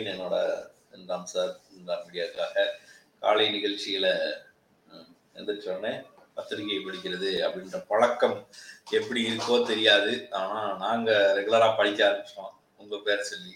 [0.00, 0.36] ஐயன் என்னோட
[0.94, 2.62] ரெண்டாம் சார் இந்தாம் மீடியாக்காக
[3.22, 4.06] காலை நிகழ்ச்சியில
[5.38, 5.92] எந்திரிச்சோடனே
[6.36, 8.36] பத்திரிகை படிக்கிறது அப்படின்ற பழக்கம்
[8.98, 10.12] எப்படி இருக்கோ தெரியாது.
[10.38, 13.54] ஆனா நாங்க ரெகுலரா படிக்க ஆரம்பிச்சோம் உங்க பேர் சொல்லி.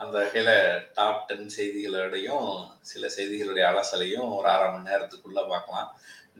[0.00, 0.50] அந்த வகையில
[0.98, 2.48] டாப் டென் செய்திகளோடையும்
[2.90, 5.90] சில செய்திகளுடைய அலசலையும் ஒரு அரை மணி நேரத்துக்குள்ள பார்க்கலாம்.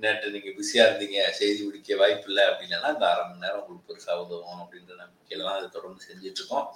[0.05, 4.25] நேற்று நீங்க பிஸியா இருந்தீங்க செய்தி பிடிக்க வாய்ப்பு இல்லை அப்படின்னா இந்த அரை மணி நேரம் உங்களுக்கு பெருசாக
[4.25, 6.69] உதவும் அப்படின்ற நம்பிக்கையில தான் அதை தொடர்ந்து செஞ்சுட்டு இருக்கோம்.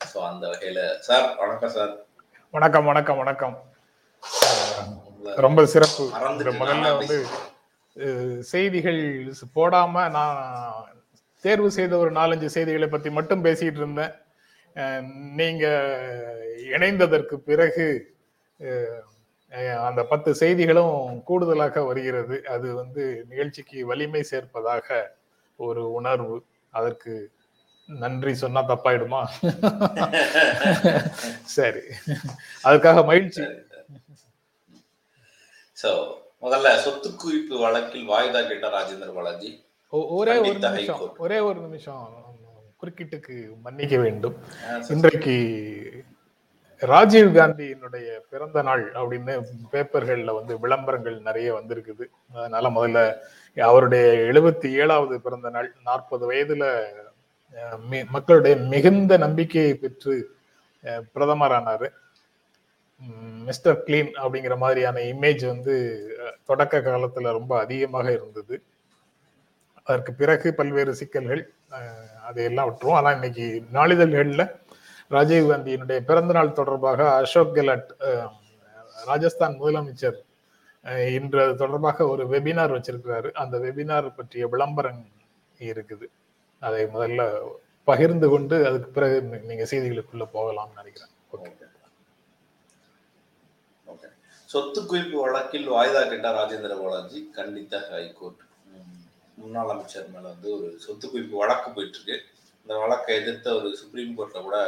[0.00, 0.80] ஸோ அந்த வகையில.
[1.06, 1.92] சார் வணக்கம் சார்
[2.54, 3.54] வணக்கம் வணக்கம் வணக்கம்.
[5.46, 6.04] ரொம்ப சிறப்பு.
[6.60, 7.16] முதல்ல வந்து
[8.52, 9.00] செய்திகள்
[9.56, 10.38] போடாம நான்
[11.44, 14.14] தேர்வு செய்த ஒரு நாலஞ்சு செய்திகளை பத்தி மட்டும் பேசிட்டு இருந்தேன்.
[15.40, 15.64] நீங்க
[16.76, 17.86] இணைந்ததற்கு பிறகு
[19.88, 20.96] அந்த பத்து செய்திகளும்
[21.30, 22.36] கூடுதலாக வருகிறது.
[22.54, 25.00] அது வந்து நிகழ்ச்சிக்கு வலிமை சேர்ப்பதாக
[25.58, 26.38] ஒரு உணர்வு.
[26.72, 27.12] அதற்கு
[27.88, 29.20] நன்றி சொன்னா தப்பாயிடுமா?
[31.44, 31.80] சரி.
[32.64, 33.42] அதுக்காக மகிழ்ச்சி.
[35.82, 35.90] சோ
[36.42, 39.64] முதல்ல சொத்து குவிப்பு வழக்கில் வாய்தா கேட்ட ராஜேந்திர பாலாஜி.
[39.90, 41.16] ஒரே ஒரு நிமிஷம்.
[41.16, 42.26] ஒரே ஒரு நிமிஷம்.
[42.82, 44.36] குறுக்கிட்டுக்கு மன்னிக்க வேண்டும்.
[44.88, 45.36] இன்றைக்கு
[46.78, 52.04] ராஜீவ் காந்தியினுடைய பிறந்த நாள் அப்படின்னு பேப்பர்கள்ல வந்து விளம்பரங்கள் நிறைய வந்திருக்குது.
[52.34, 53.14] அதனால முதல்ல
[53.60, 56.66] அவருடைய எழுபத்தி ஏழாவது பிறந்த நாள் நாற்பது வயதுல
[58.16, 60.14] மக்களுடைய மிகுந்த நம்பிக்கையை பெற்று
[61.14, 61.88] பிரதமர் பிரதமரானாரு
[63.48, 65.74] மிஸ்டர் கிளீன் அப்படிங்கிற மாதிரியான இமேஜ் வந்து
[66.44, 68.56] தொடக்க காலத்துல ரொம்ப அதிகமாக இருந்தது.
[69.88, 71.42] அதற்கு பிறகு பல்வேறு சிக்கல்கள்
[72.28, 74.44] அதையெல்லாம் விட்டுருவோம் ஆனா இன்னைக்கு நாளிதழ்கள்ல
[75.16, 77.90] ராஜீவ் காந்தியினுடைய பிறந்தநாள் தொடர்பாக அசோக் கெலாட்
[79.06, 80.18] ராஜஸ்தான் முதலமைச்சர்
[81.16, 83.28] இன்று அது தொடர்பாக ஒரு வெபினார் வச்சிருக்கிறாரு.
[83.42, 85.02] அந்த வெபினார் பற்றிய விளம்பரம்
[85.60, 86.06] இருக்குது.
[86.66, 87.22] அதை முதல்ல
[87.88, 89.16] பகிர்ந்து கொண்டு அதுக்கு பிறகு
[89.50, 91.12] நீங்க செய்திகளுக்குள்ள போகலாம்னு நினைக்கிறேன்.
[91.34, 91.50] Okay
[93.92, 94.08] okay.
[94.50, 97.20] சொத்து குவிப்பு வழக்கில் வாய்தா கேட்டார் ராஜேந்திர பாலாஜி.
[97.38, 98.42] கண்டித்த ஹைகோர்ட்.
[99.40, 102.16] முன்னாள் அமைச்சர் மேல வந்து ஒரு சொத்து குவிப்பு வழக்கு போயிட்டு இருக்கு
[102.62, 104.58] இந்த வழக்கை எதிர்த்த ஒரு சுப்ரீம் கோர்ட்ல கூட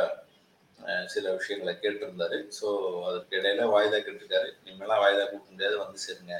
[1.14, 2.36] சில விஷயங்களை கேட்டிருந்தாரு.
[2.58, 2.68] ஸோ
[3.08, 4.48] அதற்கு இடையில வாய்தா கேட்டிருக்காரு.
[4.60, 6.36] இனிமேலாம் வாய்தா கொடுக்க முடியாது வந்து சேருங்க.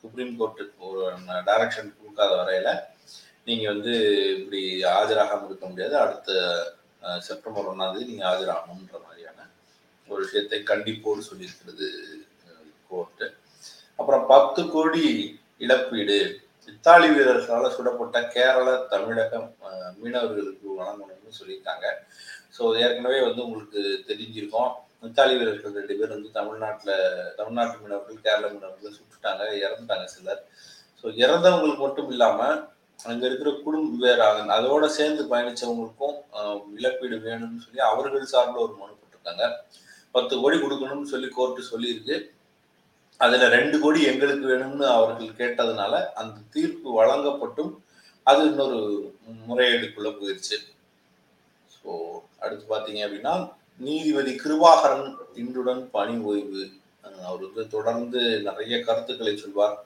[0.00, 1.02] சுப்ரீம் கோர்ட்டுக்கு ஒரு
[1.48, 2.70] டைரக்ஷன் கொடுக்காத வரையில
[3.48, 3.94] நீங்கள் வந்து
[4.38, 4.60] இப்படி
[4.98, 5.94] ஆஜராகாம இருக்க முடியாது.
[6.04, 6.30] அடுத்த
[7.28, 9.48] செப்டம்பர் ஒன்னாம் தேதி நீங்கள் ஆஜராகணுன்ற மாதிரியான
[10.08, 11.88] ஒரு விஷயத்தை கண்டிப்போடு சொல்லியிருக்கிறது
[12.90, 13.26] கோர்ட்டு.
[14.00, 15.04] அப்புறம் பத்து கோடி
[15.64, 16.18] இழப்பீடு.
[16.70, 19.48] இத்தாலி வீரர்களால் சுடப்பட்ட கேரள தமிழகம்
[20.02, 21.86] மீனவர்களுக்கு வழங்கணும்னு சொல்லியிருக்காங்க.
[22.56, 24.72] ஸோ ஏற்கனவே வந்து உங்களுக்கு தெரிஞ்சிருக்கோம்.
[25.08, 26.94] இத்தாலி வீரர்கள் ரெண்டு பேர் வந்து தமிழ்நாட்டில்
[27.38, 30.42] தமிழ்நாட்டு மீனவர்கள் கேரள மீனவர்கள் சுட்டுட்டாங்க இறந்துட்டாங்க சிலர்.
[31.00, 32.60] ஸோ இறந்தவங்களுக்கு மட்டும் இல்லாமல்
[32.98, 34.20] அங்க இருக்கிற குடும்ப வேற
[34.56, 36.16] அதோட சேர்ந்து பயணிச்சவங்களுக்கும்
[36.78, 39.46] இழப்பீடு வேணும்னு சொல்லி அவர்கள் சார்பில் ஒரு மனு போட்டிருக்காங்க.
[40.16, 42.16] பத்து கோடி கொடுக்கணும்னு சொல்லி கோர்ட்டு சொல்லியிருக்கு.
[43.24, 47.72] அதுல ரெண்டு கோடி எங்களுக்கு வேணும்னு அவர்கள் கேட்டதுனால அந்த தீர்ப்பு வழங்கப்பட்டும்.
[48.30, 48.78] அது இன்னொரு
[49.48, 50.56] முறையீடுக்குள்ள போயிருச்சு.
[51.76, 51.90] ஸோ
[52.42, 53.34] அடுத்து பார்த்தீங்க அப்படின்னா
[53.86, 55.06] நீதிபதி கிருபாகரன்
[55.42, 56.64] இன்றுடன் பணி ஓய்வு.
[57.28, 59.76] அவர் வந்து தொடர்ந்து நிறைய கருத்துக்களை சொல்வார்.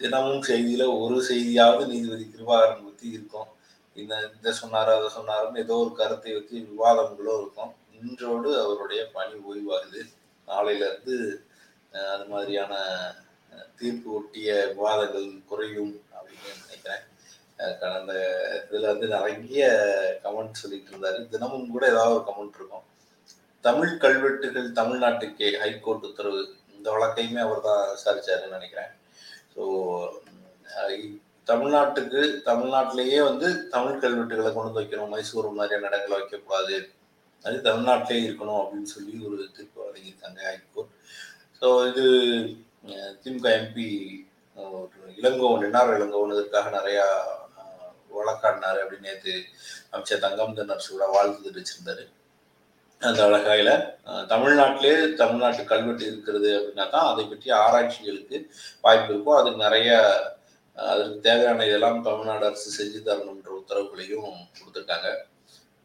[0.00, 3.48] தினமும் செய்தியில ஒரு செய்தியாவது நீதிபதி கிருபாகரன் பத்தி இருக்கும்.
[3.96, 7.72] இந்த இந்த சொன்னாரோ அதை சொன்னாருன்னு ஏதோ ஒரு கருத்தை வச்சு விவாதங்களும் இருக்கும்.
[8.00, 10.02] இன்றோடு அவருடைய பணி ஓய்வாகுது.
[10.48, 11.16] நாளையில இருந்து
[12.14, 12.74] அது மாதிரியான
[13.78, 17.04] தீர்ப்பு ஒட்டிய விவாதங்கள் குறையும் அப்படின்னு நினைக்கிறேன்.
[17.80, 18.12] கடந்த
[18.66, 19.64] இதுல வந்து நிறைய
[20.24, 21.20] கமெண்ட் சொல்லிட்டு இருந்தாரு.
[21.32, 22.84] தினமும் கூட ஏதாவது ஒரு கமெண்ட் இருக்கும்.
[23.64, 26.42] தமிழ் கல்வெட்டுகள் தமிழ்நாட்டுக்கே ஹைகோர்ட் உத்தரவு.
[26.76, 28.92] இந்த வழக்கையுமே அவர் தான் விசாரிச்சாருன்னு நினைக்கிறேன்.
[29.58, 29.64] ஸோ
[31.46, 35.12] தமிழ்நாட்டுக்கு தமிழ்நாட்டிலேயே வந்து தமிழ் கல்வெட்டுகளை கொண்டு வந்து வைக்கணும்.
[35.14, 36.76] மைசூர் மாதிரியான இடங்களை வைக்கக்கூடாது.
[37.44, 40.92] அது தமிழ்நாட்டிலே இருக்கணும் அப்படின்னு சொல்லி ஒரு தீர்ப்பு வழங்கியிருக்காங்க ஹைகோர்ட்.
[41.62, 42.04] ஸோ இது
[43.22, 43.88] திமுக எம்பி
[44.56, 44.86] ஒரு
[45.18, 47.06] இளங்கோவன் என்ஆர் இளங்கோவன் இதற்காக நிறையா
[47.60, 49.34] அஹ், வழக்காடினாரு அப்படின்னு நேற்று
[49.92, 52.04] அமைச்சர் தங்கம் தன்னர் கூட வாழ்த்து தெரிவிச்சிருந்தாரு.
[53.06, 53.70] அந்த வழக்காயில
[54.32, 58.36] தமிழ்நாட்டிலே தமிழ்நாட்டு கல்வெட்டு இருக்கிறது அப்படின்னா தான் அதை பற்றி ஆராய்ச்சிகளுக்கு
[58.84, 59.38] வாய்ப்பு இருக்கும்.
[59.40, 59.90] அதுக்கு நிறைய
[60.76, 65.08] அதற்கு தேவையான இதெல்லாம் தமிழ்நாடு அரசு செஞ்சு தரணுன்ற உத்தரவுகளையும் கொடுத்துருக்காங்க.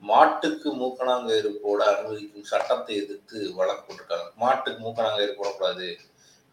[0.03, 4.27] மாட்டுக்கு மூக்கணாங்கயிறு போட அனுமதிக்கும் சட்டத்தை எதிர்த்து வழக்கு போட்டிருக்காங்க.
[4.43, 5.87] மாட்டுக்கு மூக்கணாங்கயிறு போடக்கூடாது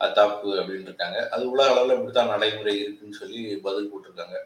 [0.00, 1.18] அது தப்பு அப்படின்னு இருக்காங்க.
[1.34, 4.38] அது உலக அளவில் இப்படித்தான் நடைமுறை இருக்குன்னு சொல்லி பதில் போட்டிருக்காங்க.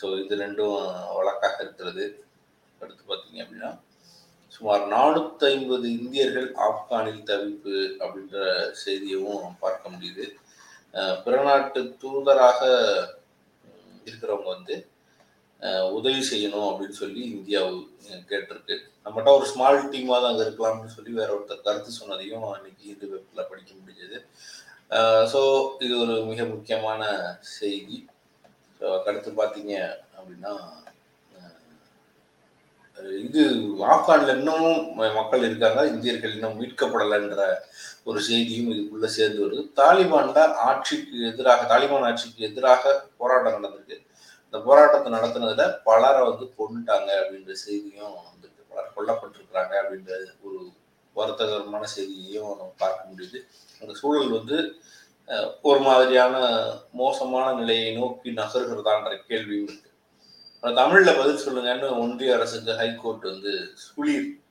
[0.00, 0.76] ஸோ இது ரெண்டும்
[1.18, 2.04] வழக்காக இருக்கிறது.
[2.80, 3.70] அடுத்து பார்த்தீங்க அப்படின்னா
[4.56, 8.36] சுமார் நானூத்தி ஐம்பது இந்தியர்கள் ஆப்கானில் தவிப்பு அப்படின்ற
[8.82, 10.26] செய்தியவும் பார்க்க முடியுது.
[11.24, 12.60] பிற நாட்டு தூதராக
[14.08, 14.76] இருக்கிறவங்க வந்து
[15.96, 17.60] உதவி செய்யணும் அப்படின்னு சொல்லி இந்தியா
[18.30, 18.74] கேட்டிருக்கு.
[19.04, 23.48] நம்மகிட்ட ஒரு ஸ்மால் டீமாக தான் அங்கே இருக்கலாம்னு சொல்லி வேற ஒருத்தர் கருத்து சொன்னதையும் அன்னைக்கு இது வெப்பில்
[23.50, 24.18] படிக்க முடிஞ்சது.
[25.32, 25.40] ஸோ
[25.84, 27.02] இது ஒரு மிக முக்கியமான
[27.58, 27.98] செய்தி.
[28.80, 29.74] ஸோ அடுத்து பார்த்தீங்க
[30.16, 30.52] அப்படின்னா
[33.26, 33.42] இது
[33.94, 34.82] ஆப்கானில் இன்னமும்
[35.18, 37.42] மக்கள் இருக்காங்க இந்தியர்கள் இன்னும் மீட்கப்படலைன்ற
[38.08, 39.62] ஒரு செய்தியும் இதுக்குள்ள சேர்ந்து வருது.
[39.80, 43.98] தாலிபான்ல ஆட்சிக்கு எதிராக தாலிபான் ஆட்சிக்கு எதிராக போராட்டம் நடந்திருக்கு.
[44.46, 48.62] இந்த போராட்டத்தை நடத்தினதுல பலரை வந்து கொண்டுட்டாங்க அப்படின்ற செய்தியும் வந்திருக்கு.
[48.72, 50.12] பலர் கொல்லப்பட்டிருக்கிறாங்க அப்படின்ற
[50.46, 50.60] ஒரு
[51.16, 53.38] வருத்தகரமான செய்தியையும் நம்ம பார்க்க முடியுது.
[53.82, 54.58] அந்த சூழல் வந்து
[55.68, 56.34] ஒரு மாதிரியான
[57.00, 59.90] மோசமான நிலையை நோக்கி நகர்கிறதான்ற கேள்வியும் இருக்கு.
[60.62, 63.52] தமிழ்ல பதில் சொல்லுங்கன்னு ஒன்றிய அரசுக்கு ஹைகோர்ட் வந்து
[63.84, 64.42] சொல்லியிருக்கு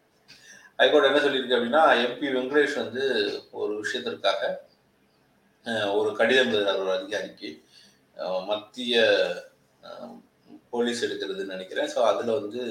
[0.80, 3.04] ஹைகோர்ட் என்ன சொல்லியிருக்கு அப்படின்னா எம்பி வெங்கடேஷ் வந்து
[3.62, 4.42] ஒரு விஷயத்திற்காக
[6.00, 7.50] ஒரு கடிதம் எழுதுறார் ஒரு அதிகாரிக்கு.
[8.50, 8.96] மத்திய
[10.74, 11.90] போலீஸ் எடுக்கிறதுன்னு நினைக்கிறேன்.
[11.94, 12.62] ஸோ அதில் வந்து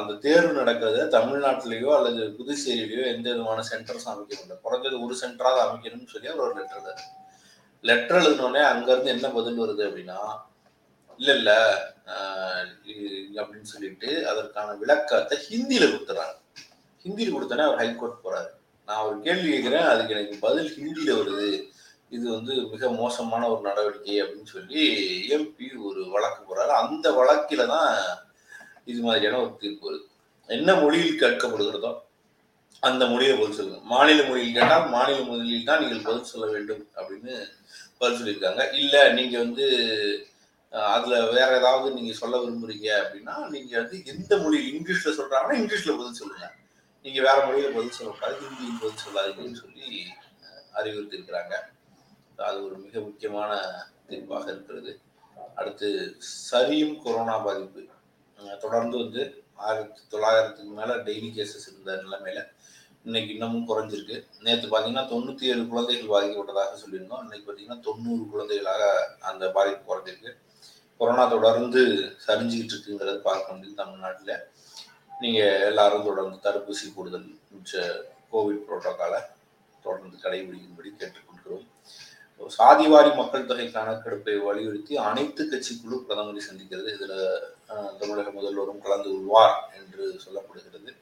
[0.00, 6.12] அந்த தேர்வு நடக்கிறத தமிழ்நாட்டிலேயோ அல்லது புதுச்சேரியிலையோ எந்த விதமான சென்டர்ஸ் அமைக்க முடியல குறைஞ்சது ஒரு சென்டராக அமைக்கணும்னு
[6.14, 7.04] சொல்லி அவர் ஒரு லெட்டர் எழுதாரு
[7.84, 10.20] லெட்டர் எழுதினோடனே அங்கேருந்து என்ன பதில் வருது அப்படின்னா
[11.20, 11.58] இல்லை இல்லை
[13.40, 16.36] அப்படின்னு சொல்லிட்டு அதற்கான விளக்கத்தை ஹிந்தியில கொடுத்துறாங்க.
[17.04, 18.50] ஹிந்தியில் கொடுத்தோன்னே அவர் ஹைகோர்ட் போறாரு.
[18.88, 21.48] நான் ஒரு கேள்வி கேட்கிறேன் அதுக்கு எனக்கு பதில் ஹிந்தியில வருது.
[22.16, 24.80] இது வந்து மிக மோசமான ஒரு நடவடிக்கை அப்படின்னு சொல்லி
[25.36, 26.72] எம்பி ஒரு வழக்கு போறாரு.
[26.82, 27.92] அந்த வழக்கில தான்
[28.90, 30.06] இது மாதிரியான ஒரு தீர்ப்பு வருது.
[30.48, 31.92] என்ன மொழியில் கேட்கப்படுகிறதோ
[32.88, 33.80] அந்த மொழியை பதில் சொல்லுங்க.
[33.92, 37.34] மாநில மொழியில் கேட்டால் மாநில மொழியில் தான் நீங்கள் பதில் சொல்ல வேண்டும் அப்படின்னு
[38.00, 38.62] பதில் சொல்லியிருக்காங்க.
[38.80, 39.66] இல்லை நீங்கள் வந்து
[40.72, 46.20] அதுல வேற ஏதாவது நீங்க சொல்ல விரும்புறீங்க அப்படின்னா நீங்க வந்து எந்த மொழி இங்கிலீஷ்ல சொல்றாங்கன்னா இங்கிலீஷ்ல பதில்
[46.20, 46.54] சொல்லுங்க.
[47.02, 50.06] நீங்க வேற மொழியில பதில் சொல்லக்கூடாது ஹிந்தியில் பதில் சொல்லாதீங்கன்னு சொல்லி
[50.74, 51.54] அறிவுறுத்திருக்கிறாங்க
[52.36, 53.60] அது ஒரு மிக முக்கியமான
[54.08, 55.00] தீர்ப்பாக இருக்கிறது.
[55.54, 56.16] அடுத்து
[56.52, 57.82] சரியும் கொரோனா பாதிப்பு.
[58.60, 62.42] தொடர்ந்து வந்து ஆயிரத்தி தொள்ளாயிரத்துக்கு மேல டெய்லி கேசஸ் இருந்த நிலைமையில
[63.04, 64.26] இன்னைக்கு இன்னமும் குறைஞ்சிருக்கு.
[64.40, 67.20] நேற்று பார்த்தீங்கன்னா தொண்ணூத்தி ஏழு குழந்தைகள் பாதிக்கப்பட்டதாக சொல்லியிருந்தோம்.
[67.20, 70.32] இன்னைக்கு பார்த்தீங்கன்னா தொண்ணூறு குழந்தைகளாக அந்த பாதிப்பு குறைஞ்சிருக்கு.
[71.00, 71.82] கொரோனா தொடர்ந்து
[72.24, 74.34] சரிஞ்சுக்கிட்டு இருக்குங்கிறத பார்க்க முடியுது தமிழ்நாட்டில்.
[75.12, 77.74] நீங்கள் எல்லாரும் தொடர்ந்து தடுப்பூசி கூடுதல் மிச்ச
[78.32, 79.20] கோவிட் புரோட்டோக்காலை
[79.84, 81.66] தொடர்ந்து கடைபிடிக்கும்படி கேட்டுக்கொள்கிறோம்.
[82.50, 86.90] சாதிவாரி மக்கள் தொகை கணக்கெடுப்பை வலியுறுத்தி அனைத்து கட்சி குழு பிரதமரை சந்திக்கிறது.
[86.96, 87.16] இதில்
[88.00, 90.92] தமிழக முதல்வரும் கலந்து கொள்வார் என்று சொல்லப்படுகிறது.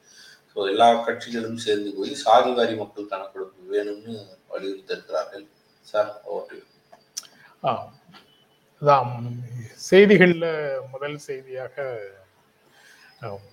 [0.51, 4.15] ஸோ எல்லா கட்சிகளும் சேர்ந்து போய் சாதிவாரி மக்கள் கணக்கெடுப்பு வேணும்னு
[4.51, 5.45] வலியுறுத்தி இருக்கிறார்கள்
[5.87, 6.57] சார் ஓட்டு
[7.63, 7.71] ஆ,
[9.77, 10.45] செய்திகள்ல
[10.91, 11.75] முதல் செய்தியாக
[13.21, 13.45] ஆம்,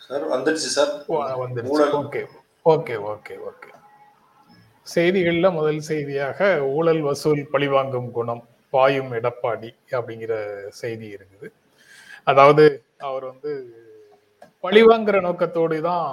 [0.00, 0.92] சார் வந்துடுச்சு சார்.
[1.08, 1.94] வ- வந்துருச்சு ஊழல்.
[2.00, 2.22] Okay
[2.66, 3.68] okay okay okay.
[4.86, 6.40] செய்திகள்ல முதல் செய்தியாக
[6.70, 8.42] ஊழல் வசூல் பழிவாங்கும் குணம்
[8.72, 10.34] பாயும் எடப்பாடி அப்படிங்கிற
[10.72, 11.48] செய்தி இருக்குது.
[12.24, 12.64] அதாவது
[12.98, 13.52] அவர் வந்து
[14.64, 16.06] பழிவாங்குற நோக்கத்தோடு தான்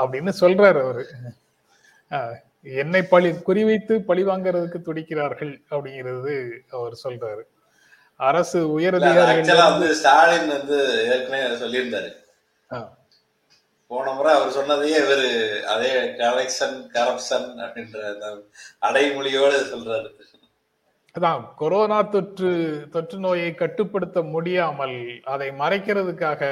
[0.00, 1.04] அப்படின்னு சொல்றாரு அவரு.
[2.82, 6.34] என்னை பழி குறிவைத்து பழி வாங்குறதுக்கு துடிக்கிறார்கள் அப்படிங்கிறது
[6.78, 7.44] அவர் சொல்றாரு.
[8.28, 10.78] அரசு உயரதிகாரிகள் வந்து ஸ்டாலின் வந்து
[11.12, 12.10] ஏற்கனவே சொல்லியிருந்தாரு.
[13.90, 15.30] போன முறை அவர் சொன்னதையே இவரு
[15.74, 17.96] அதே கலெக்ஷன் கரப்ஷன் அப்படின்ற
[18.88, 20.10] அடைமொழியோட சொல்றாரு.
[21.14, 22.50] அதான் கொரோனா தொற்று
[22.90, 24.98] தொற்று நோயை கட்டுப்படுத்த முடியாமல்
[25.32, 26.42] அதை மறைக்கிறதுக்காக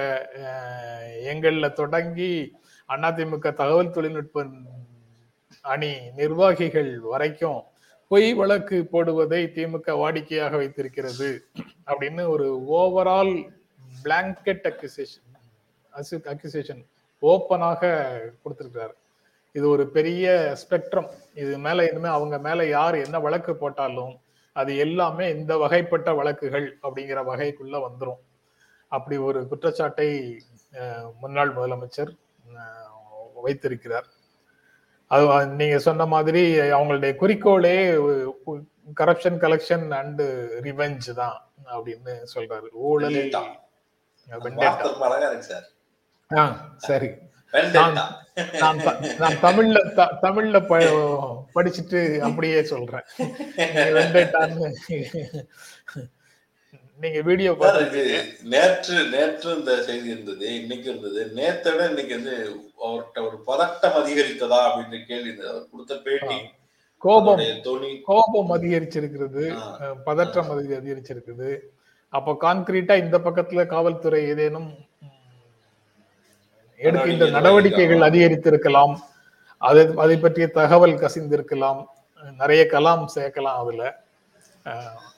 [1.32, 2.32] எங்கள்ல தொடங்கி
[2.88, 4.44] அதிமுக தகவல் தொழில்நுட்ப
[5.64, 7.60] அணி நிர்வாகிகள் வரைக்கும்
[8.08, 11.42] பொய் வழக்கு போடுவதை திமுக வாடிக்கையாக வைத்திருக்கிறது
[11.86, 13.34] அப்படின்னு ஒரு ஓவரால்
[14.04, 15.26] பிளாங்கெட் அக்யூசேஷன்
[16.26, 16.82] அக்யூசேஷன்
[17.22, 17.82] ஓப்பனாக
[18.44, 18.94] கொடுத்திருக்கிறாரு.
[19.54, 24.14] இது ஒரு பெரிய ஸ்பெக்ட்ரம் இது மேல இனிமே அவங்க மேல யார் என்ன வழக்கு போட்டாலும்
[24.52, 28.20] அது எல்லாமே இந்த வகைப்பட்ட வழக்குகள் அப்படிங்கிற வகைக்குள்ள வந்துடும்
[28.88, 30.08] அப்படி ஒரு குற்றச்சாட்டை
[31.20, 32.12] முன்னாள் முதலமைச்சர்
[33.34, 34.06] வைத்திருக்கிறார்.
[35.06, 37.94] அது நீங்க சொன்ன மாதிரி அவங்களுடைய குறிக்கோளே
[39.00, 40.22] கரப்ஷன் கலெக்ஷன் அண்ட்
[40.60, 42.68] ரிவெஞ்ச் தான் அப்படின்னு சொல்றாரு.
[42.72, 43.60] ஊழல் சார்.
[46.36, 47.10] ஆ சரி.
[47.52, 48.08] வெண்டேட்டா.
[49.18, 49.76] நான் தமிழ்ல
[50.22, 53.04] தமிழ்ல ப- படிச்சுட்டு அப்படியே சொல்றேன்.
[57.02, 57.50] நீங்க வீடியோ
[58.52, 61.20] நேற்று நேற்று இந்த செய்தி இருந்தது இன்னைக்கு இருந்தது.
[61.38, 62.34] நேத்தை விட இன்னைக்கு வந்து
[62.86, 65.50] அவர்கிட்ட ஒரு பதட்டம் அதிகரித்ததா அப்படின்ற கேள்வி இருந்தது.
[65.52, 66.38] அவர் கொடுத்த பேட்டி
[67.02, 67.42] கோபம்
[68.08, 69.44] கோபம் அதிகரிச்சிருக்கிறது
[70.08, 71.50] பதற்றம் அதிக அதிகரிச்சிருக்குது
[72.12, 74.68] அப்போ கான்கிரீட்டா இந்த பக்கத்துல காவல்துறை ஏதேனும்
[76.80, 78.96] எடுக்கின்ற நடவடிக்கை நடவடிக்கைகள் அதிகரித்திருக்கலாம்.
[79.62, 81.80] அதை அதை பற்றிய தகவல் கசிந்திருக்கலாம்.
[82.42, 83.82] நிறைய கலாம் சேர்க்கலாம் அதுல.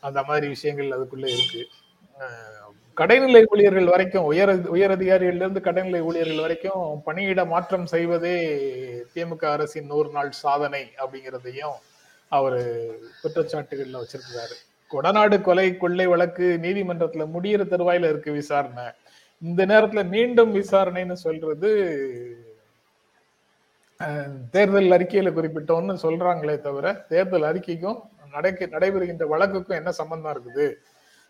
[0.01, 1.63] அந்த மாதிரி விஷயங்கள் அதுக்குள்ள இருக்கு.
[2.97, 8.35] கடைநிலை ஊழியர்கள் வரைக்கும் உயர் உயர் அதிகாரிகள்ல இருந்து கடைநிலை ஊழியர்கள் வரைக்கும் பணியிட மாற்றம் செய்வதே
[9.15, 11.79] திமுக அரசின் நூறு நாள் சாதனை அப்படிங்கிறதையும்
[12.33, 12.59] அவர்
[13.23, 14.57] குற்றச்சாட்டுகள்ல வச்சிருக்கிறாரு.
[14.91, 18.87] கொடநாடு கொலை கொள்ளை வழக்கு நீதிமன்றத்துல முடியிற தருவாயில இருக்கு விசாரணை.
[19.43, 21.71] இந்த நேரத்துல மீண்டும் விசாரணைன்னு சொல்றது
[24.55, 27.99] தேர்தல் அறிக்கையில குறிப்பிட்டோம்னு சொல்றாங்களே தவிர தேர்தல் அறிக்கைக்கும்
[28.37, 30.67] நடக்க நடைபெறுகின்ற வழக்குக்கும் என்ன சம்பந்தம் இருக்குது?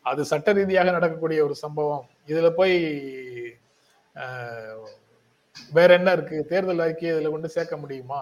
[0.06, 2.04] அது சட்ட ரீதியாக நடக்கக்கூடிய ஒரு சம்பவம்.
[2.30, 2.76] இதுல போய்
[5.76, 6.36] வேற என்ன இருக்கு?
[6.52, 8.20] தேர்தல் அறிக்கையை இதுல கொண்டு சேர்க்க முடியுமா?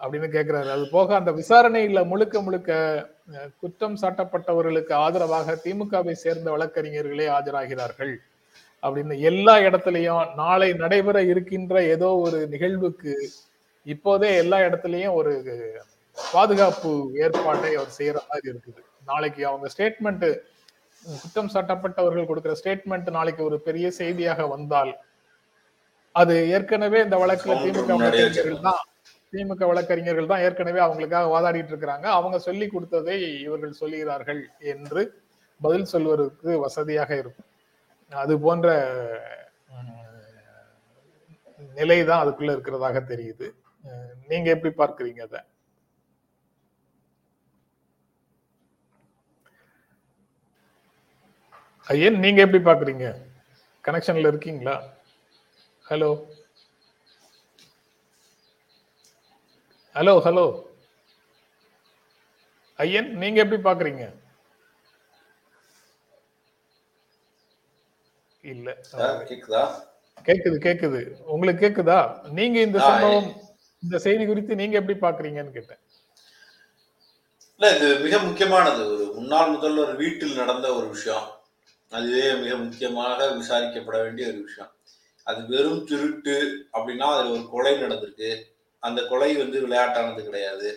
[0.00, 2.70] அப்படின்னு கேட்கிறாரு அது போக அந்த விசாரணையில முழுக்க முழுக்க
[3.60, 8.14] குற்றம் சாட்டப்பட்டவர்களுக்கு ஆதரவாக திமுகவை சேர்ந்த வழக்கறிஞர்களே ஆஜராகிறார்கள்.
[8.82, 13.14] அப்படின்னு எல்லா இடத்துலையும் நாளை நடைபெற இருக்கின்ற ஏதோ ஒரு நிகழ்வுக்கு
[13.86, 15.32] இப்போதே எல்லா இடத்துலையும் ஒரு
[16.34, 16.90] பாதுகாப்பு
[17.24, 18.80] ஏற்பாட்டை அவர் செய்யற மாதிரி இருக்குது.
[19.10, 20.26] நாளைக்கு அவங்க ஸ்டேட்மெண்ட்
[21.20, 24.92] குற்றம் சாட்டப்பட்டவர்கள் கொடுக்கிற ஸ்டேட்மெண்ட் நாளைக்கு ஒரு பெரிய செய்தியாக வந்தால்
[26.20, 28.80] அது ஏற்கனவே இந்த வழக்குல திமுக வழக்கறிஞர்கள் தான்
[29.32, 32.06] திமுக வழக்கறிஞர்கள் தான் ஏற்கனவே அவங்களுக்காக வாதாடிட்டு இருக்கிறாங்க.
[32.18, 34.40] அவங்க சொல்லி கொடுத்ததை இவர்கள் சொல்லுகிறார்கள்
[34.72, 35.02] என்று
[35.60, 37.48] பதில் சொல்வதற்கு வசதியாக இருக்கும்.
[38.12, 38.68] அது போன்ற
[41.78, 43.46] நிலை தான் அதுக்குள்ள இருக்கிறதாக தெரியுது.
[44.30, 45.40] நீங்க எப்படி பார்க்கறீங்க அதை?
[51.92, 53.06] ஐயன் நீங்க எப்படி பாக்குறீங்க?
[53.84, 54.74] கனெக்ஷன்ல இருக்கீங்களா?
[55.84, 56.10] ஹலோ
[59.96, 60.44] ஹலோ ஹலோ
[62.78, 64.04] ஐயன் நீங்க எப்படி பாக்குறீங்க?
[68.44, 68.68] இல்ல.
[69.30, 69.62] கேக்குதா?
[70.28, 71.00] கேக்குது கேக்குது.
[71.34, 71.98] உங்களுக்கு கேக்குதா?
[72.38, 73.28] நீங்க இந்த சம்பவம்
[73.82, 75.80] இந்த செய்தி குறித்து நீங்க எப்படி பாக்குறீங்கன்னு கேட்டேன்.
[77.56, 78.82] இல்ல இது மிக முக்கியமானது.
[78.94, 81.26] ஒரு முன்னாள் முதல்வர் வீட்டில் நடந்த ஒரு விஷயம்.
[81.92, 84.72] அதுவே மிக முக்கியமாக விசாரிக்கப்பட வேண்டிய ஒரு விஷயம்.
[85.26, 86.36] அது வெறும் திருட்டு
[86.76, 88.30] அப்படின்னா அதில் ஒரு கொலை நடந்திருக்கு.
[88.82, 90.68] அந்த கொலை வந்து விளையாட்டானது கிடையாது.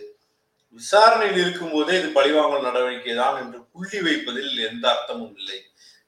[0.80, 5.58] விசாரணையில் இருக்கும்போதே இது பழிவாங்கல் நடவடிக்கை தான் என்று புள்ளி வைப்பதில் எந்த அர்த்தமும் இல்லை.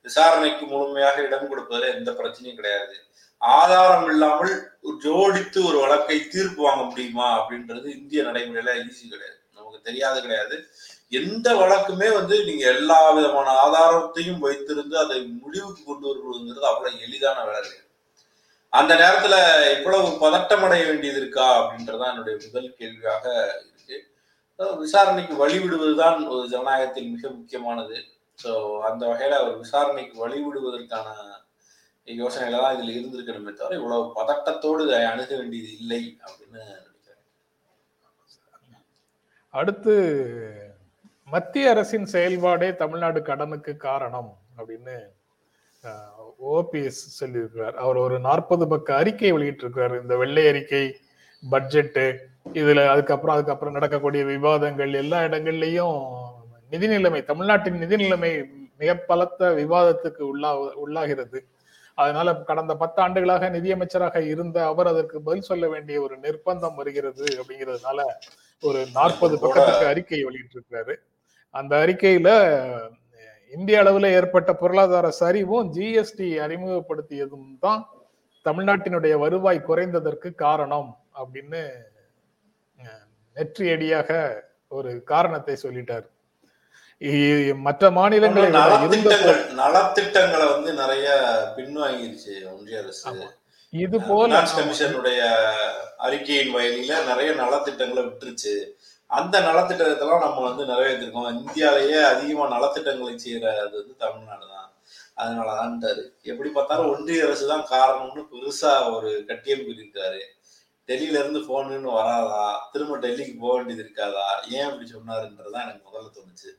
[0.06, 2.96] விசாரணைக்கு முழுமையாக இடம் கொடுப்பதில் எந்த பிரச்சனையும் கிடையாது.
[3.42, 9.38] ஆதாரம் இல்லாமல் ஒரு ஜோடித்து ஒரு வழக்கை தீர்ப்பு வாங்க முடியுமா அப்படின்றது இந்திய நடைமுறையில ஈஸி கிடையாது.
[9.56, 10.56] நமக்கு தெரியாது கிடையாது.
[11.12, 17.72] எந்த வழக்குமே வந்து நீங்க எல்லா விதமான ஆதாரத்தையும் வைத்திருந்து அதை முடிவுக்கு கொண்டு வருவதுங்கிறது அவ்வளவு எளிதான வேலை
[18.72, 19.34] அந்த நேரத்துல
[19.76, 23.24] இவ்வளவு பதட்டம் அடைய வேண்டியது இருக்கா அப்படின்றதான் என்னுடைய முதல் கேள்வியாக
[23.60, 23.96] இருக்கு.
[24.82, 27.96] விசாரணைக்கு வழிவிடுவதுதான் ஒரு ஜனநாயகத்தில் மிக முக்கியமானது.
[28.38, 28.50] ஸோ
[28.88, 31.08] அந்த வகையில அவர் விசாரணைக்கு வழிவிடுவதற்கான
[32.08, 37.22] யோசனையில தான் இதுல இருந்திருக்கணுமே தவிர இவ்வளவு பதட்டத்தோடு இதை அணுக வேண்டியது இல்லை அப்படின்னு நினைக்கிறேன்.
[39.54, 39.94] அடுத்து
[41.32, 44.28] மத்திய அரசின் செயல்பாடே தமிழ்நாடு கடனுக்கு காரணம்
[44.58, 44.96] அப்படின்னு
[46.52, 47.76] ஓபிஎஸ் சொல்லியிருக்கிறார்.
[47.84, 49.94] அவர் ஒரு நாற்பது பக்க அறிக்கை வெளியிட்டிருக்கிறார்.
[50.02, 50.84] இந்த வெள்ளை அறிக்கை
[51.52, 52.04] பட்ஜெட்டு
[52.58, 55.98] இதுல அதுக்கப்புறம் அதுக்கப்புறம் நடக்கக்கூடிய விவாதங்கள் எல்லா இடங்கள்லயும்
[56.70, 58.30] நிதி நிலைமை தமிழ்நாட்டின் நிதி நிலைமை
[58.78, 60.50] மிக பலத்த விவாதத்துக்கு உள்ளா
[60.84, 61.40] உள்ளாகிறது.
[61.94, 68.00] அதனால கடந்த பத்து ஆண்டுகளாக நிதியமைச்சராக இருந்த அவர் அதற்கு பதில் சொல்ல வேண்டிய ஒரு நிர்பந்தம் வருகிறது அப்படிங்கிறதுனால
[68.62, 70.96] ஒரு நாற்பது பக்கத்துக்கு அறிக்கை வெளியிட்டிருக்கிறாரு.
[71.58, 72.30] அந்த அறிக்கையில
[73.56, 77.82] இந்திய அளவுல ஏற்பட்ட பொருளாதார சரிவும் ஜிஎஸ்டி அறிமுகப்படுத்தியதும் தான்
[78.46, 81.62] தமிழ்நாட்டினுடைய வருவாய் குறைந்ததற்கு காரணம் அப்படின்னு
[83.36, 84.10] நெற்றியடியாக
[84.76, 86.06] ஒரு காரணத்தை சொல்லிட்டார்.
[87.64, 88.48] மற்ற மாநிலங்களை
[89.62, 91.08] நலத்திட்டங்கள் வந்து நிறைய
[91.56, 93.12] பின்வாங்கிருச்சு ஒன்றிய அரசு.
[93.72, 95.20] இது போல கமிஷனுடைய
[96.06, 98.54] அறிக்கையின் வயலில நிறைய நலத்திட்டங்களை விட்டுருச்சு.
[99.10, 101.28] அந்த நலத்திட்டத்தெல்லாம் நம்ம வந்து நிறைவேற்றிருக்கோம்.
[101.42, 103.14] இந்தியாவிலேயே அதிகமாக நலத்திட்டங்களை
[103.64, 104.70] அது வந்து தமிழ்நாடு தான்
[105.14, 110.20] அதனால தான்ட்டாரு எப்படி பார்த்தாலும் ஒன்றிய அரசு தான் காரணம்னு பெருசாக ஒரு கட்டியம் இருக்காரு
[110.88, 112.42] டெல்லியிலேருந்து ஃபோனுன்னு வராதா?
[112.72, 114.26] திரும்ப டெல்லிக்கு போக வேண்டியது இருக்காதா?
[114.48, 116.50] ஏன் அப்படி சொன்னாருன்றதான் எனக்கு முதல்ல தோணுச்சு.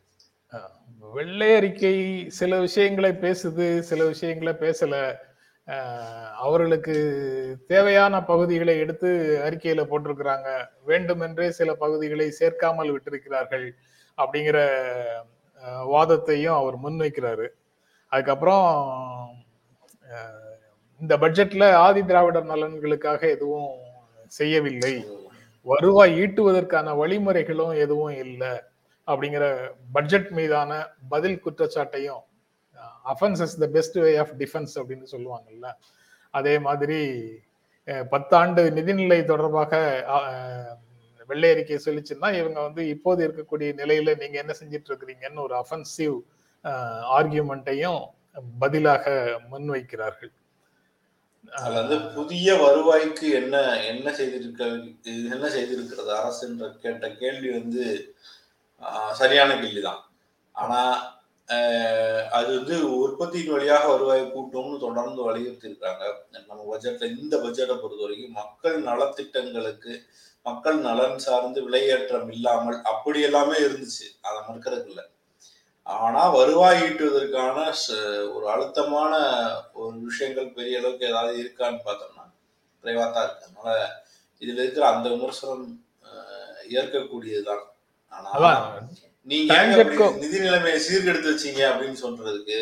[0.99, 5.03] வெள்ளை அறிக்கை சில விஷயங்களை பேசுது சில விஷயங்களை பேசலை.
[6.43, 6.95] அவர்களுக்கு
[7.67, 9.09] தேவையான பகுதிகளை எடுத்து
[9.47, 10.49] அறிக்கையில போட்டிருக்கிறாங்க.
[10.85, 13.67] வேண்டுமென்றே சில பகுதிகளை சேர்க்காமல் விட்டிருக்கிறார்கள்
[14.17, 14.59] அப்படிங்கிற
[15.93, 17.47] வாதத்தையும் அவர் முன்வைக்கிறாரு.
[18.11, 18.65] அதுக்கப்புறம்
[21.01, 23.71] இந்த பட்ஜெட்ல ஆதி திராவிடர் நலன்களுக்காக எதுவும்
[24.39, 24.95] செய்யவில்லை.
[25.65, 28.53] வருவாய் ஈட்டுவதற்கான வழிமுறைகளும் எதுவும் இல்லை
[29.07, 29.45] அப்படிங்கிற
[29.95, 30.71] பட்ஜெட் மீதான
[31.09, 32.23] பதில் குற்றச்சாட்டையும்
[33.13, 35.69] offence is the best way of defence அப்படின்னு சொல்லுவாங்கல்ல.
[36.33, 36.99] அதே மாதிரி
[38.13, 39.73] பத்தாண்டு நிதிநிலை தொடர்பாக
[41.29, 46.17] வெள்ளை அறிக்கையை சொல்லிச்சுன்னா இவங்க வந்து இப்போது இருக்கக்கூடிய நிலையில நீங்க என்ன செஞ்சிட்டு இருக்கிறீங்கன்னு ஒரு அஃபென்சிவ்
[47.17, 48.01] ஆர்கியூமெண்ட்டையும்
[48.63, 49.05] பதிலாக
[49.51, 50.31] முன்வைக்கிறார்கள்.
[51.67, 53.55] அதாவது புதிய வருவாய்க்கு என்ன
[53.91, 54.63] என்ன செய்திருக்க
[55.35, 56.11] என்ன செய்திருக்கிறது?
[56.19, 57.83] அரசுன்ற கேட்ட கேள்வி வந்து
[59.19, 60.01] சரியான கேள்விதான்.
[60.55, 60.79] ஆனா
[62.37, 66.05] அது வந்து உற்பத்தியின் வழியாக வருவாயை கூட்டணும்னு தொடர்ந்து வலியுறுத்தி இருக்காங்க
[66.47, 69.93] நம்ம பட்ஜெட்ல இந்த பட்ஜெட்டை பொறுத்த வரைக்கும் மக்கள் நலத்திட்டங்களுக்கு
[70.45, 74.05] மக்கள் நலன் சார்ந்து விலையேற்றம் இல்லாமல் அப்படி எல்லாமே இருந்துச்சு.
[74.27, 75.05] அதை மறுக்கிறதுக்கு இல்லை.
[75.85, 77.57] ஆனா வருவாய் ஈட்டுவதற்கான
[78.35, 79.13] ஒரு அழுத்தமான
[79.81, 82.25] ஒரு விஷயங்கள் பெரிய அளவுக்கு ஏதாவது இருக்கான்னு பார்த்தோம்னா
[82.83, 83.47] குறைவா தான் இருக்கு.
[83.47, 83.75] அதனால
[84.41, 85.65] இதுல இருக்கிற அந்த விமர்சனம்
[86.79, 87.65] ஏற்கக்கூடியதுதான்.
[88.13, 88.51] ஆனா
[89.27, 89.53] நீங்க
[90.23, 92.59] நிதி நிலைமையை சீர்கெடுத்து வச்சீங்க அப்படின்னு சொல்றதுக்கு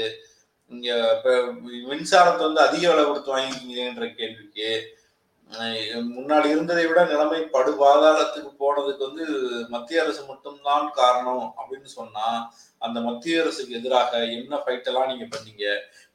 [0.71, 1.31] இங்க இப்ப
[1.89, 4.69] மின்சாரத்தை வந்து அதிக விலை கொடுத்து வாங்கிக்கிங்கன்ற கேள்விக்கு
[6.15, 9.25] முன்னாடி இருந்ததை விட நிலைமை படுபாதாளத்துக்கு போனதுக்கு வந்து
[9.69, 12.27] மத்திய அரசு மட்டும்தான் காரணம் அப்படின்னு சொன்னா
[12.81, 15.65] அந்த மத்திய அரசுக்கு எதிராக என்ன ஃபைட் எல்லாம் நீங்க பண்ணீங்க?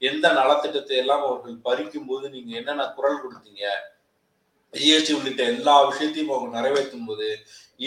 [0.02, 3.64] எந்த நலத்திட்டத்தை எல்லாம் அவர்கள் பறிக்கும் போது நீங்க என்னென்ன குரல் கொடுத்தீங்க?
[4.74, 7.28] ஜிஎஸ்டி உள்ளிட்ட எல்லா விஷயத்தையும் அவங்க நிறைவேற்றும் போது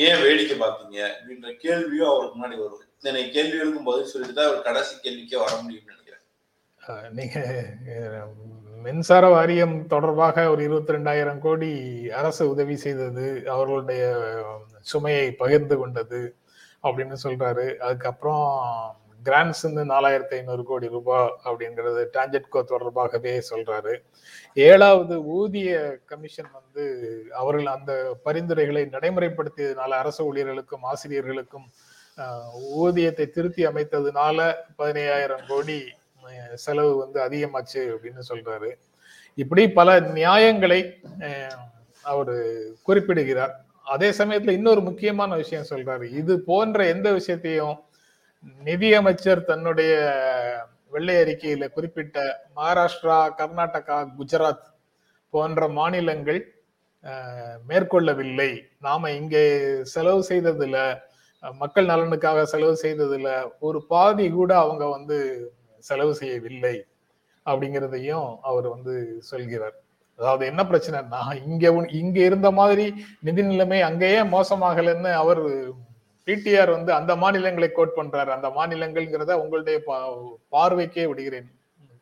[0.05, 4.93] ஏன் வேடிக்கை பார்த்தீங்க அப்படின்ற கேள்வியும் அவருக்கு முன்னாடி வருது இத்தனை கேள்விகளுக்கும் பதில் சொல்லிட்டு தான் அவர் கடைசி
[4.95, 6.23] கேள்விக்கே வர முடியும்னு நினைக்கிறேன்.
[7.17, 7.37] நீங்க
[8.85, 11.71] மின்சார வாரியம் தொடர்பாக ஒரு இருபத்தி ரெண்டாயிரம் கோடி
[12.21, 14.03] அரசு உதவி செய்தது அவர்களுடைய
[14.91, 16.21] சுமையை பகிர்ந்து கொண்டது
[16.83, 17.67] அப்படின்னு சொல்றாரு.
[17.85, 18.45] அதுக்கப்புறம்
[19.25, 23.93] கிராண்ட்ஸ் வந்து நாலாயிரத்தி ஐநூறு கோடி ரூபாய் அப்படிங்கிறது டான்ஜெட்கோ தொடர்பாகவே சொல்றாரு.
[24.53, 25.73] ஏழாவது ஊதிய
[26.05, 26.85] கமிஷன் வந்து
[27.41, 27.91] அவர்கள் அந்த
[28.25, 31.67] பரிந்துரைகளை நடைமுறைப்படுத்தியதுனால அரசு ஊழியர்களுக்கும் ஆசிரியர்களுக்கும்
[32.83, 34.39] ஊதியத்தை திருத்தி அமைத்ததுனால
[34.77, 35.79] பதினையாயிரம் கோடி
[36.65, 38.71] செலவு வந்து அதிகமாச்சு அப்படின்னு சொல்றாரு.
[39.35, 40.81] இப்படி பல நியாயங்களை
[42.01, 42.35] அவர்
[42.83, 43.53] குறிப்பிடுகிறார்.
[43.93, 46.05] அதே சமயத்துல இன்னொரு முக்கியமான விஷயம் சொல்றாரு.
[46.21, 47.75] இது போன்ற எந்த விஷயத்தையும்
[48.61, 49.93] நிதியமைச்சர் தன்னுடைய
[50.93, 52.17] வெள்ளை அறிக்கையில குறிப்பிட்ட
[52.57, 54.67] மகாராஷ்டிரா கர்நாடகா குஜராத்
[55.33, 56.41] போன்ற மாநிலங்கள்
[57.69, 58.51] மேற்கொள்ளவில்லை.
[58.79, 59.43] நாம இங்கே
[59.93, 60.77] செலவு செய்ததுல
[61.43, 63.29] மக்கள் நலனுக்காக செலவு செய்ததுல
[63.59, 65.17] ஒரு பாதி கூட அவங்க வந்து
[65.83, 66.75] செலவு செய்யவில்லை
[67.45, 68.93] அப்படிங்கிறதையும் அவர் வந்து
[69.29, 69.75] சொல்கிறார்.
[70.19, 71.65] அதாவது என்ன பிரச்சனைனா இங்க
[72.01, 72.85] இங்க இருந்த மாதிரி
[73.27, 75.41] நிதி நிலைமை அங்கேயே மோசமாகலன்னு அவர்
[76.27, 78.29] பிடிஆர் வந்து அந்த மாநிலங்களை கோட் பண்றாரு.
[78.37, 79.77] அந்த மாநிலங்கள்ங்கிறத உங்களுடைய
[80.55, 81.49] பார்வைக்கே விடுகிறேன்.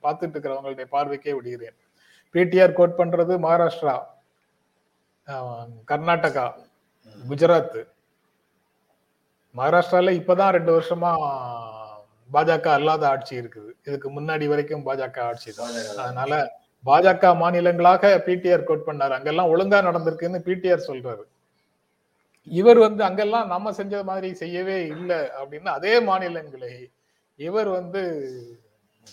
[0.03, 1.77] பார்த்துட்டு இருக்கிறவங்களுடைய பார்வைக்கே விடுகிறேன்.
[2.35, 3.95] பிடிஆர் கோட் பண்றது மகாராஷ்டிரா
[5.89, 6.45] கர்நாடகா
[7.29, 7.79] குஜராத்.
[9.55, 11.11] மகாராஷ்டிரால இப்பதான் ரெண்டு வருஷமா
[12.35, 13.71] பாஜக அல்லாத ஆட்சி இருக்குது.
[13.87, 15.73] இதுக்கு முன்னாடி வரைக்கும் பாஜக ஆட்சி தான்.
[16.03, 16.33] அதனால
[16.89, 19.13] பாஜக மாநிலங்களாக பிடிஆர் கோட் பண்ணாரு.
[19.17, 21.23] அங்கெல்லாம் ஒழுங்கா நடந்திருக்குன்னு பிடிஆர் சொல்றாரு.
[22.45, 26.91] இவர் வந்து அங்கெல்லாம் நம்ம செஞ்ச மாதிரி செய்யவே இல்லை அப்படின்னு அதே மாநிலங்களை
[27.35, 28.01] இவர் வந்து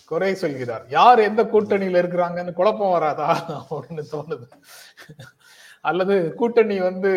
[0.07, 0.85] குறை சொல்கிறார்.
[0.89, 3.29] யார் எந்த கூட்டணியில இருக்கிறாங்கன்னு குழப்பம் வராதா
[3.71, 4.47] அப்படின்னு தோணுது.
[5.81, 7.11] அல்லது கூட்டணி வந்து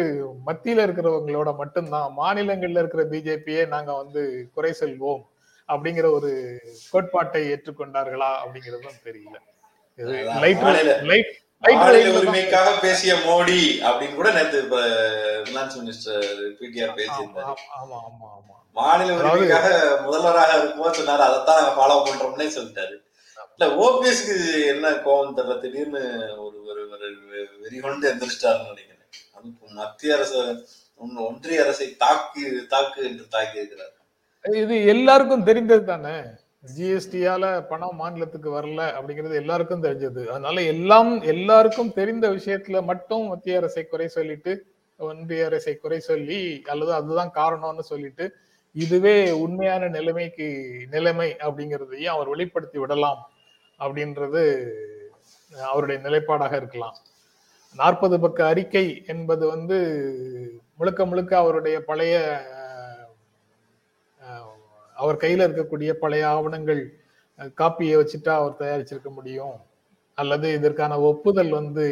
[0.46, 5.22] மத்தியில இருக்கிறவங்களோட மட்டும்தான் மாநிலங்கள்ல இருக்கிற பிஜேபியே நாங்க வந்து குறை சொல்வோம்
[5.68, 9.38] அப்படிங்கிற ஒரு கோட்பாட்டை ஏற்றுக்கொண்டார்களா அப்படிங்கிறதும் தெரியல.
[10.40, 10.62] லைட்
[11.03, 14.59] லைட் மாநில உரிமைக்காக பேசிய மோடி அப்படின்னு கூட நேத்து
[15.44, 16.25] பினான்ஸ் மினிஸ்டர்
[16.61, 17.55] பிடிஆர் பேசியிருந்தாரு.
[18.77, 19.68] மாநில உரிமைக்காக
[20.03, 22.94] முதல்வராக இருக்கும்போது சொன்னாரு அதைத்தான் நாங்க ஃபாலோ பண்றோம்னே சொல்லிட்டாரு.
[23.53, 26.03] இல்ல ஓபிஎஸ்க்கு என்ன கோவம் தெரியல திடீர்னு
[26.38, 26.83] ஒரு ஒரு
[27.61, 28.98] வெறி கொண்டு எந்திரிச்சிட்டாருன்னு நினைக்கிறேன்.
[29.33, 30.38] அதுக்கு மத்திய அரசு
[31.01, 33.90] ஒன்- ஒன்றிய அரசை தாக்கு தாக்கு என்று தாக்கி இருக்கிறார்
[34.61, 36.14] இது எல்லாருக்கும் தெரிந்தது தானே
[36.77, 40.27] ஜிஎஸ்டியால பணம் மாநிலத்துக்கு வரல அப்படிங்கிறது எல்லாருக்கும் தெரிஞ்சது.
[40.27, 44.64] அதனால எல்லாம் எல்லாருக்கும் தெரிந்த விஷயத்துல மட்டும் மத்திய அரசை குறை சொல்லிட்டு
[44.96, 48.33] ஒன்றிய அரசை குறை சொல்லி அல்லது அதுதான் காரணம்னு சொல்லிட்டு
[48.72, 50.46] இதுவே உண்மையான நிலைமைக்கு
[50.90, 53.31] நிலைமை அப்படிங்கிறதையும் அவர் வெளிப்படுத்தி விடலாம்
[53.81, 54.42] அப்படின்றது
[55.62, 56.96] அவருடைய நிலைப்பாடாக இருக்கலாம்.
[57.77, 59.79] நாற்பது பக்க அறிக்கை என்பது வந்து
[60.77, 62.16] முழுக்க முழுக்க அவருடைய பழைய
[64.96, 66.83] அவர் கையில இருக்கக்கூடிய பழைய ஆவணங்கள்
[67.61, 69.57] காப்பியை வச்சுட்டா அவர் தயாரிச்சிருக்க முடியும்.
[70.18, 71.85] அல்லது இதற்கான ஒப்புதல் வந்து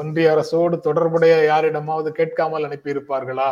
[0.00, 3.50] ஒன்றிய அரசோடு தொடர்புடைய யாரிடமாவது கேட்காமல் அனுப்பியிருப்பார்களா?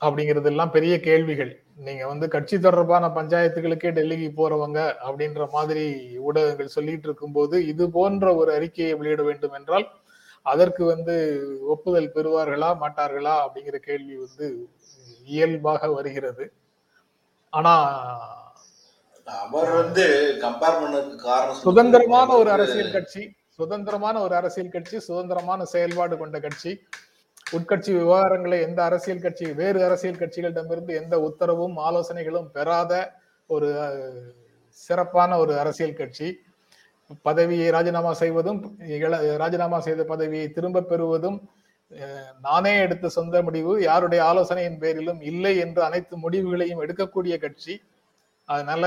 [0.00, 1.52] அப்படிங்கிறது எல்லாம் பெரிய கேள்விகள்.
[1.86, 5.84] நீங்க வந்து கட்சி தொடர்பான பஞ்சாயத்துகளுக்கே டெல்லிக்கு போறவங்க அப்படின்ற மாதிரி
[6.28, 9.86] ஊடகங்கள் சொல்லிட்டு இருக்கும்போது இது போன்ற ஒரு அறிக்கையை வெளியிட வேண்டும் என்றால்
[10.46, 11.14] அதற்கு வந்து
[11.74, 14.46] ஒப்புதல் பெறுவார்களா மாட்டார்களா அப்படிங்கிற கேள்வி வந்து
[15.24, 16.44] இயல்பாக வருகிறது.
[17.52, 17.74] ஆனா
[19.26, 20.04] அவர் வந்து
[20.42, 23.22] கம்பேர் பண்ணதுக்கு காரணம் சுதந்திரமான ஒரு அரசியல் கட்சி
[23.58, 26.70] சுதந்திரமான ஒரு அரசியல் கட்சி சுதந்திரமான செயல்பாடு கொண்ட கட்சி
[27.52, 32.92] உட்கட்சி விவகாரங்களை எந்த அரசியல் கட்சி வேறு அரசியல் கட்சிகளிடமிருந்து எந்த உத்தரவும் ஆலோசனைகளும் பெறாத
[33.46, 33.68] ஒரு
[34.70, 36.28] சிறப்பான ஒரு அரசியல் கட்சி.
[37.22, 38.60] பதவியை ராஜினாமா செய்வதும்
[39.36, 41.38] ராஜினாமா செய்த பதவியை திரும்ப பெறுவதும்
[42.40, 47.82] நானே எடுத்த சொந்த முடிவு யாருடைய ஆலோசனையின் பேரிலும் இல்லை என்று அனைத்து முடிவுகளையும் எடுக்கக்கூடிய கட்சி.
[48.44, 48.84] அதனால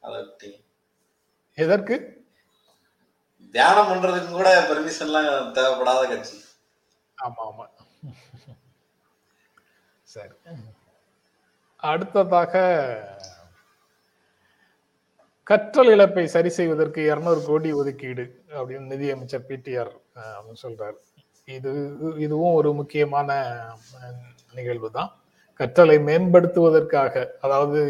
[0.00, 0.64] பத்தி
[1.54, 1.96] எதற்கு?
[3.54, 6.36] தியானம் பண்றதுக்கு கூட பெர்மிஷன் எல்லாம் தேவைப்படாத கட்சி.
[7.18, 7.66] ஆமா ஆமா.
[10.02, 10.34] சரி.
[11.76, 12.52] அடுத்ததாக
[15.48, 18.24] கற்றல் இழப்பை சரி செய்வதற்கு இருநூறு கோடி ஒதுக்கீடு
[18.56, 19.92] அப்படின்னு நிதியமைச்சர் பிடிஆர்
[20.62, 20.98] சொல்றாரு.
[21.48, 21.70] இது
[22.18, 23.28] இதுவும் ஒரு முக்கியமான
[24.54, 25.10] நிகழ்வு தான்
[25.60, 27.80] கற்றலை மேம்படுத்துவதற்காக அதாவது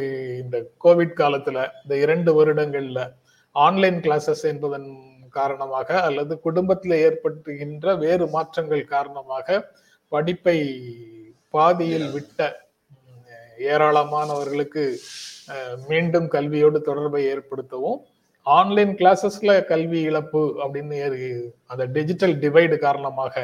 [0.43, 3.01] இந்த கோவிட் காலத்துல இந்த இரண்டு வருடங்கள்ல
[3.57, 4.89] ஆன்லைன் கிளாஸஸ் என்பதன்
[5.31, 9.59] காரணமாக அல்லது குடும்பத்தில் ஏற்படுகின்ற வேறு மாற்றங்கள் காரணமாக
[10.13, 10.59] படிப்பை
[11.55, 12.47] பாதியில் விட்ட
[13.67, 14.85] ஏராளமானவர்களுக்கு
[15.89, 18.01] மீண்டும் கல்வியோடு தொடர்பை ஏற்படுத்தவும்
[18.47, 20.99] ஆன்லைன் கிளாஸஸ்ல கல்வி இழப்பு அப்படின்னு
[21.67, 23.35] அந்த டிஜிட்டல் டிவைடு காரணமாக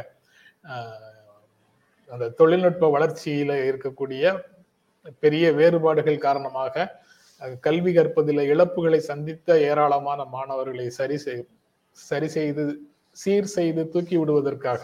[2.11, 4.33] அந்த தொழில்நுட்ப வளர்ச்சியில இருக்கக்கூடிய
[5.23, 6.87] பெரிய வேறுபாடுகள் காரணமாக
[7.63, 11.43] கல்வி கற்பதில் இழப்புகளை சந்தித்த ஏராளமான மாணவர்களை சரி செய்
[11.97, 12.63] சரி செய்து
[13.17, 14.83] சீர் செய்து தூக்கி விடுவதற்காக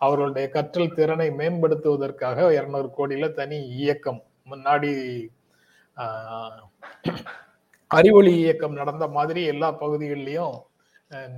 [0.00, 4.92] அவர்களுடைய கற்றல் திறனை மேம்படுத்துவதற்காக இருநூறு கோடியில தனி இயக்கம் முன்னாடி
[5.96, 6.60] ஆஹ்,
[7.90, 10.56] அறிவொளி இயக்கம் நடந்த மாதிரி எல்லா பகுதிகளிலையும்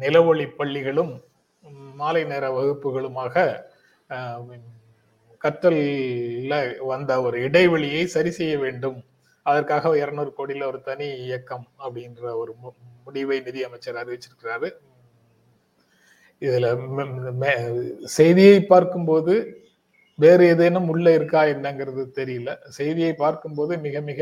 [0.01, 1.13] நிலவொளி பள்ளிகளும்
[1.95, 3.35] மாலை நேர வகுப்புகளுமாக
[4.11, 4.43] ஆஹ்,
[5.45, 8.99] கற்றல்ல வந்த ஒரு இடைவெளியை சரி செய்ய வேண்டும்.
[9.47, 14.69] அதற்காக இருநூறு கோடியில ஒரு தனி இயக்கம் அப்படின்ற ஒரு மு- முடிவை நிதியமைச்சர் அறிவிச்சிருக்கிறாரு.
[16.43, 16.69] இதுல
[18.05, 19.35] செய்தியை பார்க்கும்போது
[20.19, 22.51] வேறு ஏதேனும் உள்ள இருக்கா என்னங்கிறது தெரியல.
[22.77, 24.21] செய்தியை பார்க்கும்போது மிக மிக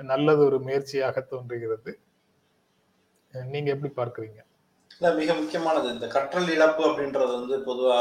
[0.00, 1.92] நல்லது ஒரு முயற்சியாக தோன்றுகிறது.
[3.34, 4.38] நீங்க எப்படி பார்க்கறீங்க?
[4.92, 7.98] இல்ல மிக முக்கியமானது இந்த கற்றல் இழப்பு அப்படின்றது வந்து பொதுவா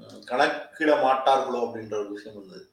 [0.00, 2.64] ம், கணக்கிட மாட்டார்களோ அப்படின்ற ஒரு விஷயம் இருந்தது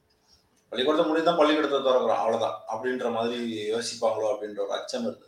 [0.72, 3.38] பள்ளிக்கூடத்தை முடிந்தா பள்ளிக்கூடத்தை திறக்கிறோம் அவ்வளவுதான் அப்படின்ற மாதிரி
[3.70, 5.26] யோசிப்பாங்களோ அப்படின்ற ஒரு அச்சம் இருந்தது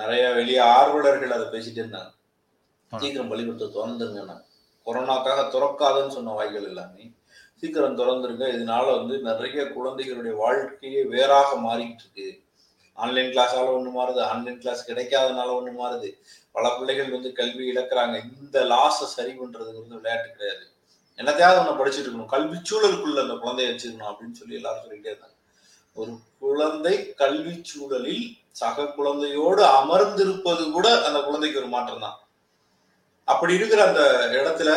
[0.00, 2.10] நிறைய வெளிய ஆர்வலர்கள் அதை பேசிட்டே இருந்தாங்க.
[2.92, 4.34] சீக்கிரம் பள்ளிக்கூடத்தை திறந்துருங்க
[4.86, 7.04] கொரோனாக்காக திறக்காதுன்னு சொன்ன வாய்கள் எல்லாமே
[7.62, 8.46] சீக்கிரம் திறந்துருங்க.
[8.56, 12.42] இதனால வந்து நிறைய குழந்தைகளுடைய வாழ்க்கையே வேறாக மாறிக்கிட்டு இருக்கு
[12.94, 14.20] ஆன்லைன் கிளாஸால ஒண்ணு மாறுது.
[14.20, 16.08] ஆன்லைன் கிளாஸ் கிடைக்காதனால ஒண்ணு மாறுது.
[16.52, 18.16] பல பிள்ளைகள் வந்து கல்வி இழக்கிறாங்க.
[18.40, 20.64] இந்த லாஸை சரி பண்றதுங்கிறது விளையாட்டு கிடையாது.
[21.18, 22.32] என்னத்தையாவது ஒண்ணு படிச்சுட்டு இருக்கணும்.
[22.34, 25.38] கல்வி சூழலுக்குள்ள அந்த குழந்தைய வச்சுக்கணும் அப்படின்னு சொல்லி எல்லாரும் சொல்லிட்டே இருந்தாங்க.
[25.94, 32.16] ஒரு குழந்தை கல்வி சூழலில் சக குழந்தையோடு அமர்ந்திருப்பது கூட அந்த குழந்தைக்கு ஒரு மாற்றம் தான்
[33.28, 34.02] அப்படி இருக்கிற அந்த
[34.38, 34.70] இடத்துல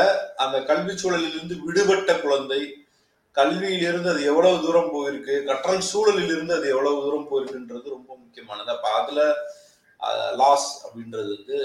[0.43, 2.62] அந்த கல்வி சூழலிலிருந்து விடுபட்ட குழந்தை
[3.38, 8.69] கல்வியிலிருந்து அது எவ்வளவு தூரம் போயிருக்கு கற்றல் சூழலில் இருந்து அது எவ்வளவு தூரம் போயிருக்குன்றது ரொம்ப முக்கியமானது.
[8.75, 9.19] அப்ப அதுல
[10.41, 11.60] லாஸ் அப்படின்றது வந்து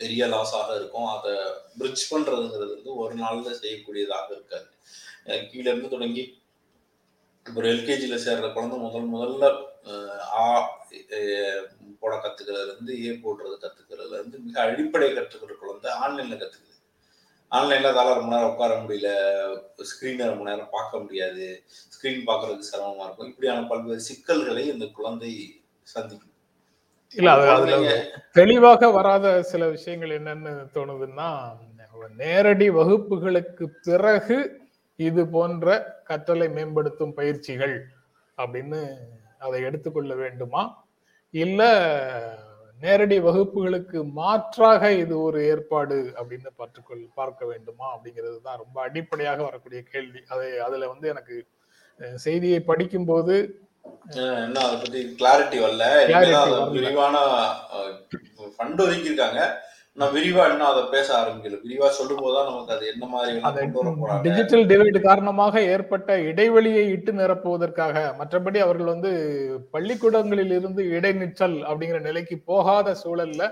[0.00, 1.08] பெரிய லாஸாக இருக்கும்.
[1.14, 1.32] அதை
[1.78, 4.68] பிரிட்ஜ் பண்றதுங்கிறது வந்து ஒரு நாள்ல செய்யக்கூடியதாக இருக்காது.
[5.50, 6.24] கீழே இருந்து தொடங்கி
[7.46, 9.46] ஒரு எல்கேஜில சேர்ற குழந்தை முதல் முதல்ல
[10.38, 10.44] ஆ
[12.02, 16.64] போட கத்துக்கிறதுல இருந்து ஏ போடுறது கத்துக்கிறதுல இருந்து மிக அடிப்படை கற்றுக்கிற குழந்தை ஆன்லைன்ல கத்துக்குது.
[17.52, 19.10] ஆன்லைன்ல அதால ரொம்ப நேரம் உட்கார முடியல
[19.90, 21.46] ஸ்கிரீனை ரொம்ப நேரம் பார்க்க முடியாது
[21.94, 23.30] ஸ்கிரீன் பார்க்கறதுக்கு சிரமமா இருக்கும்.
[23.30, 25.32] இப்படியான பல்வேறு சிக்கல்களை இந்த குழந்தை
[25.86, 26.34] சந்திக்கும்.
[27.14, 27.92] இல்ல அது அதுல
[28.38, 31.28] தெளிவாக வராத சில விஷயங்கள் என்னன்னு தோணுதுன்னா
[32.22, 34.36] நேரடி வகுப்புகளுக்கு பிறகு
[34.98, 35.66] இது போன்ற
[36.08, 37.74] கற்றலை மேம்படுத்தும் பயிற்சிகள்
[38.38, 38.80] அப்படின்னு
[39.38, 40.62] அதை எடுத்துக்கொள்ள வேண்டுமா?
[41.34, 41.62] இல்ல
[42.80, 47.96] நேரடி வகுப்புகளுக்கு மாற்றாக இது ஒரு ஏற்பாடு அப்படின்னு பார்த்துக்கொள் பார்க்க வேண்டுமா?
[47.96, 50.20] அப்படிங்கிறது தான் ரொம்ப அடிப்படையாக வரக்கூடிய கேள்வி.
[50.28, 51.36] அதை அதுல வந்து எனக்கு
[52.14, 53.36] செய்தியை படிக்கும்போது
[54.10, 55.84] அஹ் இன்னும் அதை பத்தி கிளாரிட்டி வரல.
[56.70, 57.16] விரிவான
[58.54, 59.40] ஃபண்ட் ஒதுக்கியிருக்காங்க.
[59.98, 61.56] நான் விரிவா இன்னும் அதை பேச ஆரம்பிக்கல.
[61.62, 68.60] விரிவா சொல்லும் போதுதான் நமக்கு அது என்ன மாதிரி டிஜிட்டல் டிவைடு காரணமாக ஏற்பட்ட இடைவெளியை இட்டு நிரப்புவதற்காக மற்றபடி
[68.66, 69.10] அவர்கள் வந்து
[69.70, 73.42] பள்ளிக்கூடங்களில் இருந்து இடைநிற்றல் அப்படிங்கிற நிலைக்கு போகாத சூழல்ல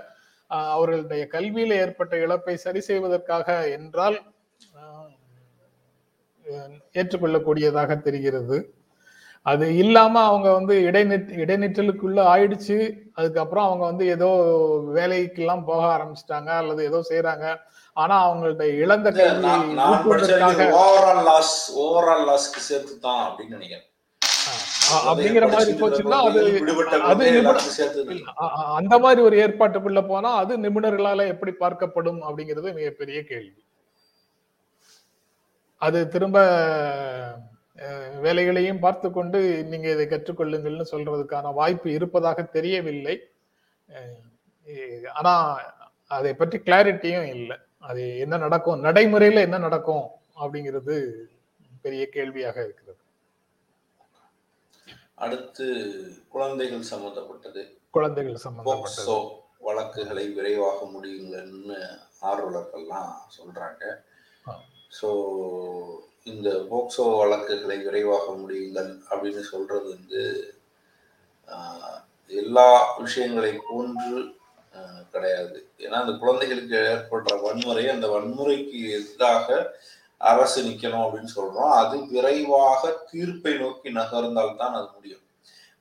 [0.75, 4.17] அவர்களுடைய கல்வியில ஏற்பட்ட இழப்பை சரி செய்வதற்காக என்றால்
[6.95, 8.57] ஏற்றுக்கொள்ளக்கூடியதாக தெரிகிறது.
[9.47, 12.77] அது இல்லாம அவங்க வந்து இடைநிற் இடைநிற்றலுக்குள்ள ஆயிடுச்சு.
[13.19, 14.29] அதுக்கப்புறம் அவங்க வந்து ஏதோ
[14.97, 17.45] வேலைக்கெல்லாம் போக ஆரம்பிச்சிட்டாங்க அல்லது ஏதோ செய்யறாங்க
[17.97, 19.09] ஆனா அவங்களுடைய இழந்த
[20.81, 21.55] ஓவரால் லாஸ்
[21.85, 23.85] ஓவரால் லாஸ்க்கு சேர்த்து தான் அப்படின்னு நினைக்கிறேன்.
[25.09, 26.17] அப்படிங்கிற மாதிரி போச்சுன்னா
[27.11, 27.23] அது
[28.79, 33.61] அந்த மாதிரி ஒரு ஏற்பாட்டுக்குள்ள போனா அது நிபுணர்களால எப்படி பார்க்கப்படும் அப்படிங்கிறது மிகப்பெரிய கேள்வி.
[35.81, 36.37] அது திரும்ப
[38.21, 43.29] வேலைகளையும் பார்த்து கொண்டு நீங்க இதை கற்றுக்கொள்ளுங்கள்னு சொல்றதுக்கான வாய்ப்பு இருப்பதாக தெரியவில்லை.
[43.89, 44.33] அஹ்,
[44.65, 45.61] இ- ஆனா
[46.07, 47.57] அதை பற்றி கிளாரிட்டியும் இல்லை.
[47.79, 50.07] அது என்ன நடக்கும் நடைமுறையில என்ன நடக்கும்
[50.39, 51.11] அப்படிங்கிறது
[51.81, 52.97] பெரிய கேள்வியாக இருக்கிறது.
[55.13, 55.65] அடுத்து
[56.27, 57.77] குழந்தைகள் சம்பந்தப்பட்டது.
[57.89, 59.05] குழந்தைகள் சம்பந்தப்பட்டது.
[59.59, 63.95] வழக்குகளை விரைவாக முடியுங்கள்னு ஆர்வலர்கள்லாம் சொல்றாங்க.
[65.01, 65.09] ஸோ
[66.31, 70.23] இந்த போக்சோ வழக்குகளை விரைவாக முடியுங்கள் அப்படின்னு சொல்றது வந்து
[72.41, 72.69] எல்லா
[73.03, 74.17] விஷயங்களை போன்று
[75.11, 75.57] கிடையாது.
[75.83, 79.47] ஏன்னா அந்த குழந்தைகளுக்கு ஏற்படுற வன்முறை அந்த வன்முறைக்கு எதிராக
[80.31, 81.71] அரசு நிற்கணும் அப்படின்னு சொல்றோம்.
[81.81, 85.23] அது விரைவாக தீர்ப்பை நோக்கி நகர்ந்தால்தான் அது முடியும்.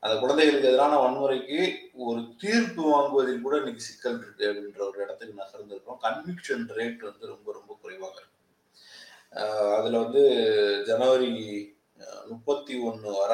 [0.02, 1.58] அந்த குழந்தைகளுக்கு எதிரான வன்முறைக்கு
[2.06, 6.02] ஒரு தீர்ப்பு வாங்குவதில் கூட இன்னைக்கு சிக்கல் இருக்கு அப்படின்ற ஒரு இடத்துக்கு நகர்ந்திருக்கிறோம்.
[6.06, 8.35] கன்விக்ஷன் ரேட் வந்து ரொம்ப ரொம்ப குறைவாக இருக்கு.
[9.76, 10.22] அதுல வந்து
[10.86, 11.30] ஜனவரி
[12.30, 13.32] முப்பத்தி ஒன்று வர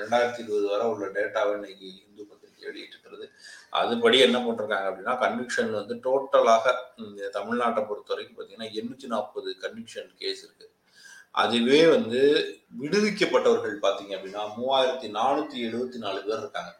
[0.00, 3.26] ரெண்டாயிரத்தி இருபது வரை உள்ள டேட்டாவை இன்னைக்கு இந்து பத்திரிகை வெளியிட்டிருக்கிறது.
[3.80, 6.74] அதுபடி என்ன பண்றாங்க அப்படின்னா கன்விக்ஷன் வந்து டோட்டலாக
[7.36, 10.66] தமிழ்நாட்டை பொறுத்த வரைக்கும் பார்த்தீங்கன்னா எண்ணூத்தி நாற்பது கன்விக்ஷன் கேஸ் இருக்கு.
[11.42, 12.20] அதுவே வந்து
[12.80, 16.72] விடுவிக்கப்பட்டவர்கள் பார்த்தீங்க அப்படின்னா மூவாயிரத்தி நானூத்தி எழுபத்தி நாலு பேர் இருக்காங்க.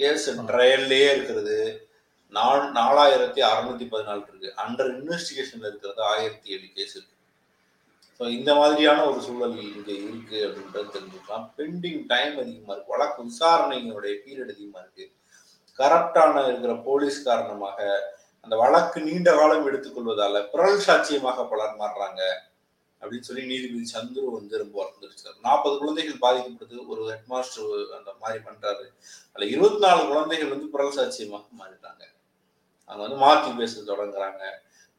[0.00, 1.58] கேஸ் ட்ரையல்லையே இருக்கிறது.
[2.38, 4.50] நாலு நாலாயிரத்தி அறுநூத்தி பதினாலு இருக்கு.
[4.64, 7.11] அண்டர் இன்வெஸ்டிகேஷன்ல இருக்கிறது ஆயிரத்தி ஏழு கேஸ் இருக்கு.
[8.22, 11.46] ஸோ இந்த மாதிரியான ஒரு சூழல் இங்கே இருக்கு அப்படின்றது தெரிஞ்சுக்கலாம்.
[11.56, 12.92] பெண்டிங் டைம் அதிகமாக இருக்கு.
[12.94, 15.04] வழக்கு விசாரணைகளுடைய பீரியட் அதிகமாக இருக்கு.
[15.78, 17.78] கரப்டான இருக்கிற போலீஸ் காரணமாக
[18.44, 22.20] அந்த வழக்கு நீண்ட காலம் எடுத்துக்கொள்வதால பிறல் சாட்சியமாக பலர் மாறுறாங்க
[23.00, 26.78] அப்படின்னு சொல்லி நீதிபதி சந்துரு வந்து ரொம்ப வருந்திருச்சார் நாற்பது குழந்தைகள் பாதிக்கப்படுது.
[26.92, 28.86] ஒரு ஹெட் மாஸ்டர் அந்த மாதிரி பண்றாரு.
[29.32, 32.04] அதுல இருபத்தி நாலு குழந்தைகள் வந்து பிறல் சாட்சியமாக மாறிட்டாங்க.
[32.88, 34.44] அவங்க வந்து மாற்றி பேச தொடங்குறாங்க.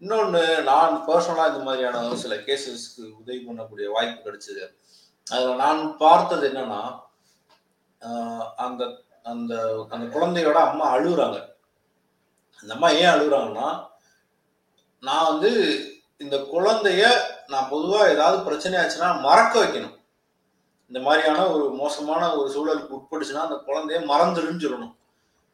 [0.01, 4.63] இன்னொன்று நான் பர்சனலாக இந்த மாதிரியான ஒரு சில கேசஸ்க்கு உதவி பண்ணக்கூடிய வாய்ப்பு கிடைச்சது.
[5.33, 6.81] அதில் நான் பார்த்தது என்னன்னா
[8.65, 8.83] அந்த
[9.31, 9.53] அந்த
[9.95, 11.37] அந்த குழந்தையோட அம்மா அழுகுறாங்க.
[12.61, 13.67] அந்த அம்மா ஏன் அழுகுறாங்கன்னா
[15.07, 15.51] நான் வந்து
[16.23, 17.03] இந்த குழந்தைய
[17.53, 19.95] நான் பொதுவாக ஏதாவது பிரச்சனை ஆச்சுன்னா மறக்க வைக்கணும்.
[20.91, 24.93] இந்த மாதிரியான ஒரு மோசமான ஒரு சூழலுக்கு உட்பட்டுச்சுன்னா அந்த குழந்தைய மறந்துடுன்னு சொல்லணும்.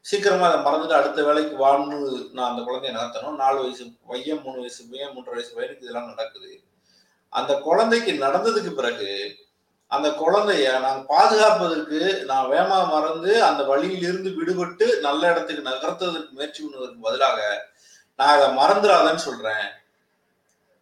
[0.01, 4.85] சீக்கிரமா அதை மறந்துட்டு அடுத்த வேலைக்கு வாழ்னு நான் அந்த குழந்தைய நடத்தணும் நாலு வயசு பையன் மூணு வயசு
[4.91, 6.59] பையன் மூன்றரை வயசு பையனுக்கு இதெல்லாம் நடக்குது.
[7.29, 9.35] அந்த குழந்தைக்கு நடந்ததுக்கு பிறகு
[9.87, 17.01] அந்த குழந்தைய நான் பாதுகாப்பதற்கு நான் வேமா மறந்து அந்த வழியிலிருந்து விடுபட்டு நல்ல இடத்துக்கு நகர்த்துவதற்கு முயற்சி பண்ணுவதற்கு
[17.01, 17.67] பதிலாக
[18.15, 19.67] நான் அதை மறந்துடாதேன்னு சொல்றேன்.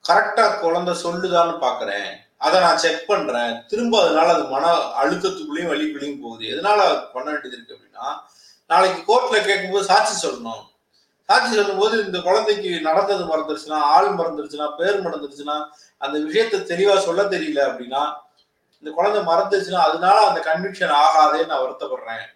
[0.09, 2.09] கரெக்டா குழந்தை சொல்லுதான்னு பாக்குறேன்.
[2.37, 3.65] அதை நான் செக் பண்றேன்.
[3.67, 6.45] திரும்ப அதனால அது மன அழுத்தத்துக்குள்ளேயும் வழிக்குள்ளேயும் போகுது.
[6.45, 8.07] எதனால பண்ண வேண்டியது இருக்கு அப்படின்னா
[8.67, 10.65] நாளைக்கு கோர்ட்ல கேட்கும்போது சாட்சி சொல்லணும்.
[11.25, 17.69] சாட்சி சொல்லும்போது இந்த குழந்தைக்கு நடந்தது மறந்துருச்சுன்னா ஆள் மறந்துருச்சுன்னா பேர் மறந்துருச்சுன்னா அந்த விஷயத்த தெளிவா சொல்ல தெரியல
[17.69, 18.13] அப்படின்னா
[18.79, 22.35] இந்த குழந்தை மறந்துருச்சுன்னா அதனால அந்த கன்விக்ஷன் ஆகாதே நான் வருத்தப்படுறேன்.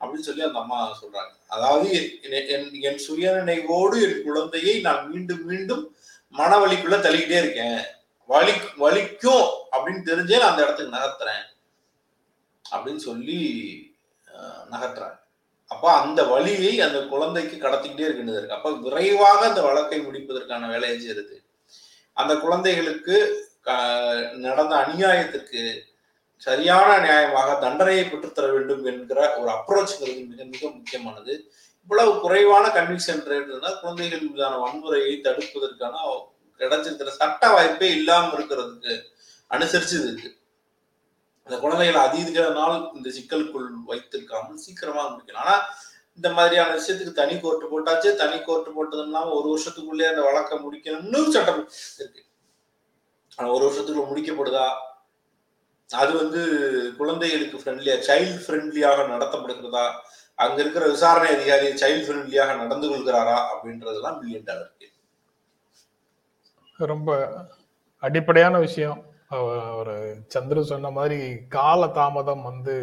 [0.00, 1.30] அப்படின்னு சொல்லி அந்த அம்மா சொல்றாங்க.
[1.48, 5.96] அதாவது என்- என் சுயநினைவோடு என் குழந்தையை நான் மீண்டும் மீண்டும்
[6.38, 7.84] மனவலிக்குள்ள தள்ளிக்கிட்டே இருக்கேன்.
[8.26, 11.56] வலி வலிக்கும் அப்படின்னு தெரிஞ்சே நான் அந்த இடத்துக்கு நகர்த்துறேன்.
[12.70, 13.40] அப்படின்னு சொல்லி
[14.26, 15.24] அஹ், நகர்த்துறாங்க.
[15.70, 18.56] அப்ப அந்த வழியை அந்த குழந்தைக்கு கடத்திக்கிட்டே இருக்கின்றது இருக்கு.
[18.56, 21.42] அப்ப விரைவாக அந்த வழக்கை முடிப்பதற்கான வேலையை செய்யறது.
[22.12, 23.16] அந்த குழந்தைகளுக்கு
[24.34, 25.62] நடந்த அநியாயத்திற்கு
[26.36, 31.34] சரியான நியாயமாக தண்டனையை பெற்றுத்தர வேண்டும் என்கிற ஒரு அப்ரோச்ங்கிறது மிக மிக முக்கியமானது.
[31.82, 35.94] இவ்வளவு குறைவான கன்விக்ஷன் ரேட் இருந்தால் குழந்தைகள் மீதான வன்முறையை தடுப்பதற்கான
[36.60, 38.94] கிடைச்சிருக்கிற சட்ட வாய்ப்பே இல்லாமல் இருக்கிறதுக்கு
[39.50, 40.30] அனுசரிச்சு இருக்கு.
[41.46, 45.42] அந்த குழந்தைகளை அதிக நாள் இந்த சிக்கலுக்குள் வைத்திருக்காமல் சீக்கிரமா முடிக்கணும்.
[45.44, 45.56] ஆனா
[46.14, 48.08] இந்த மாதிரியான விஷயத்துக்கு தனி கோர்ட்டு போட்டாச்சு.
[48.22, 51.62] தனி கோர்ட்டு போட்டதுனால ஒரு வருஷத்துக்குள்ளே அந்த வழக்கை முடிக்கணும்னு சட்டம்
[51.98, 52.22] இருக்கு.
[53.36, 54.66] ஆனா ஒரு வருஷத்துக்குள்ள முடிக்கப்படுதா?
[55.90, 56.40] அது வந்து
[56.98, 59.86] குழந்தைகளுக்கு ஃப்ரெண்ட்லியா சைல்டு ஃப்ரெண்ட்லியாக நடத்தப்படுகிறதா?
[60.34, 63.36] அங்க இருக்கிற விசாரணை அதிகாரி சைல்டு ஃப்ரெண்ட்லியாக நடந்து கொள்கிறாரா?
[63.52, 64.72] அப்படின்றதெல்லாம் மில்லியன் டாலர்
[66.92, 67.10] ரொம்ப
[68.02, 68.98] அடிப்படையான விஷயம்.
[69.78, 69.94] ஒரு
[70.34, 71.18] சந்திர சொன்ன மாதிரி
[71.56, 72.76] கால தாமதம் வந்து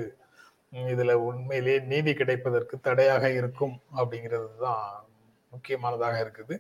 [0.91, 4.85] இதுல உண்மையிலேயே நீதி கிடைப்பதற்கு தடையாக இருக்கும் அப்படிங்கிறது தான்
[5.53, 6.55] முக்கியமானதாக இருக்குது.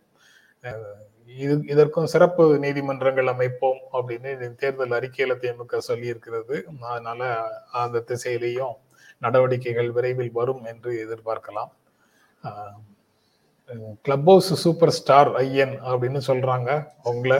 [1.29, 6.55] இது இதற்கும் சிறப்பு நீதிமன்றங்கள் அமைப்போம் அப்படின்னு தேர்தல் அறிக்கையில திமுக சொல்லி இருக்கிறது
[6.91, 7.21] அதனால
[7.83, 8.75] அந்த திசையிலையும்
[9.25, 11.71] நடவடிக்கைகள் விரைவில் வரும் என்று எதிர்பார்க்கலாம்.
[14.01, 16.87] கிளப் ஹவுஸ் சூப்பர் ஸ்டார் ஐயன் அப்படின்னு சொல்றாங்க.
[17.03, 17.37] உங்களை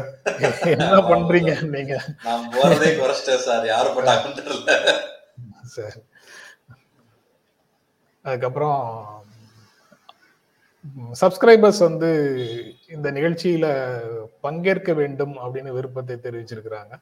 [0.63, 2.05] என்ன பண்றீங்க நீங்க?
[2.23, 3.65] நான் போறதே குறைச்சிட்டேன் சார்.
[3.65, 4.93] யாரு பண்ணாங்கன்னு தெரியல.
[5.63, 6.01] சரி.
[8.21, 8.81] அதுக்கப்புறம்
[11.21, 12.09] சப்ஸ்கிரைபர்ஸ் வந்து
[12.89, 13.67] இந்த நிகழ்ச்சியில
[14.41, 16.93] பங்கேற்க வேண்டும் அப்படின்னு விருப்பத்தை தெரிவிச்சிருக்கிறாங்க.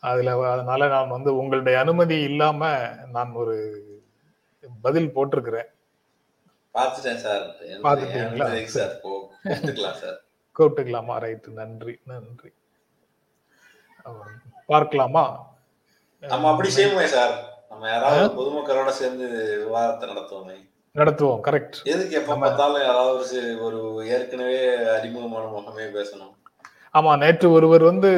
[0.00, 3.56] அதுல அதனால நான் வந்து உங்களுடைய அனுமதி இல்லாம நான் ஒரு
[4.82, 5.70] பதில் போட்டிருக்கிறேன்.
[6.74, 7.44] பார்த்துட்டேன் சார்.
[7.86, 8.64] பார்த்துட்டீங்களா?
[8.76, 10.18] சார் கூப்பிட்டுக்கலாம் சார்.
[10.58, 11.16] கூப்பிட்டுக்கலாமா?
[11.24, 12.50] ரைட் நன்றி நன்றி.
[14.66, 15.24] பார்க்கலாமா?
[16.20, 17.34] நம்ம அப்படி செய்வோமே சார்.
[17.68, 19.26] நம்ம யாராவது பொதுமக்களோட சேர்ந்து
[19.64, 20.56] விவாதத்தை நடத்துவோமே.
[20.94, 21.78] நடத்துவோம் கரெக்ட்.
[21.84, 24.58] எதுக்கு எப்ப பார்த்தாலும் யாராவது ஒரு ஏற்கனவே
[24.98, 26.34] அறிமுகமான முகமே பேசணும்.
[26.98, 28.10] ஆமா நேற்று ஒருவர் வந்து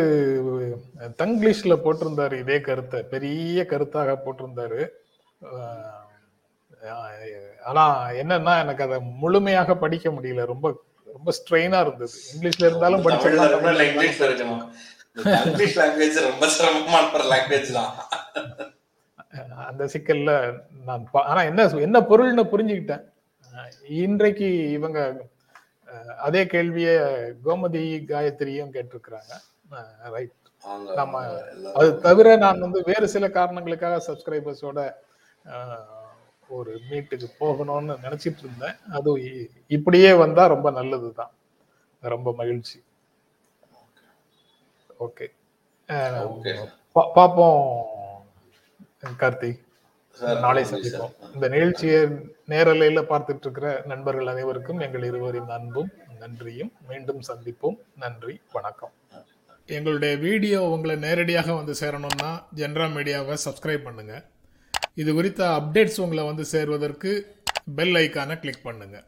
[1.23, 3.03] தங்கிலீஷ்ல போட்டிருந்தாரு இதே கருத்தை.
[3.03, 4.83] பெரிய கருத்தாக போட்டிருந்தாரு.
[7.70, 7.84] ஆனா
[8.22, 10.44] என்னன்னா எனக்கு அதை முழுமையாக படிக்க முடியல.
[10.44, 10.66] ரொம்ப
[11.06, 12.16] ரொம்ப ஸ்ட்ரெயினா இருந்தது.
[12.32, 13.02] இங்கிலீஷ்ல இருந்தாலும்
[17.78, 17.88] தான்.
[19.68, 20.32] அந்த சிக்கல்ல
[20.84, 23.04] நான் ஆனா என்ன என்ன பொருள்னு புரிஞ்சுக்கிட்டேன்.
[23.88, 24.98] இன்றைக்கு இவங்க
[26.18, 26.88] அதே கேள்விய
[27.44, 29.32] கோமதி காயத்ரியும் கேட்டிருக்கிறாங்க.
[30.14, 30.34] ரைட்
[30.94, 31.22] நம்ம
[31.74, 34.78] அது தவிர நான் வந்து வேறு சில காரணங்களுக்காக சப்ஸ்கிரைபர்ஸோட
[36.48, 38.76] ஒரு மீட்டுக்கு போகணும்னு நினைச்சிட்டு இருந்தேன்.
[38.90, 39.11] அது
[39.66, 41.32] இப்படியே வந்தா ரொம்ப நல்லதுதான்.
[42.00, 42.82] ரொம்ப மகிழ்ச்சி.
[45.00, 45.26] ஓகே.
[46.92, 47.85] பார்ப்போம்
[49.18, 49.50] கார்த்தி.
[50.40, 50.62] நாளை.
[50.64, 51.35] சந்திப்போம்.
[51.35, 52.02] இந்த நிகழ்ச்சியை
[52.48, 56.72] நேரலையில பார்த்துட்டு இருக்கிற நண்பர்கள் அனைவருக்கும் எங்கள் இருவரின் அன்பும் நன்றியும்.
[56.88, 57.78] மீண்டும் சந்திப்போம்.
[57.96, 58.92] நன்றி வணக்கம்.
[59.66, 64.24] எங்களுடைய வீடியோ உங்களை நேரடியாக வந்து சேரணும்னா ஜென்ரா மீடியாவை சப்ஸ்கிரைப் பண்ணுங்க.
[64.96, 67.11] இது குறித்த அப்டேட்ஸ் உங்களை வந்து சேர்வதற்கு
[67.76, 69.04] பெல் ஐக்கானை கிளிக் பண்ணுங்கள்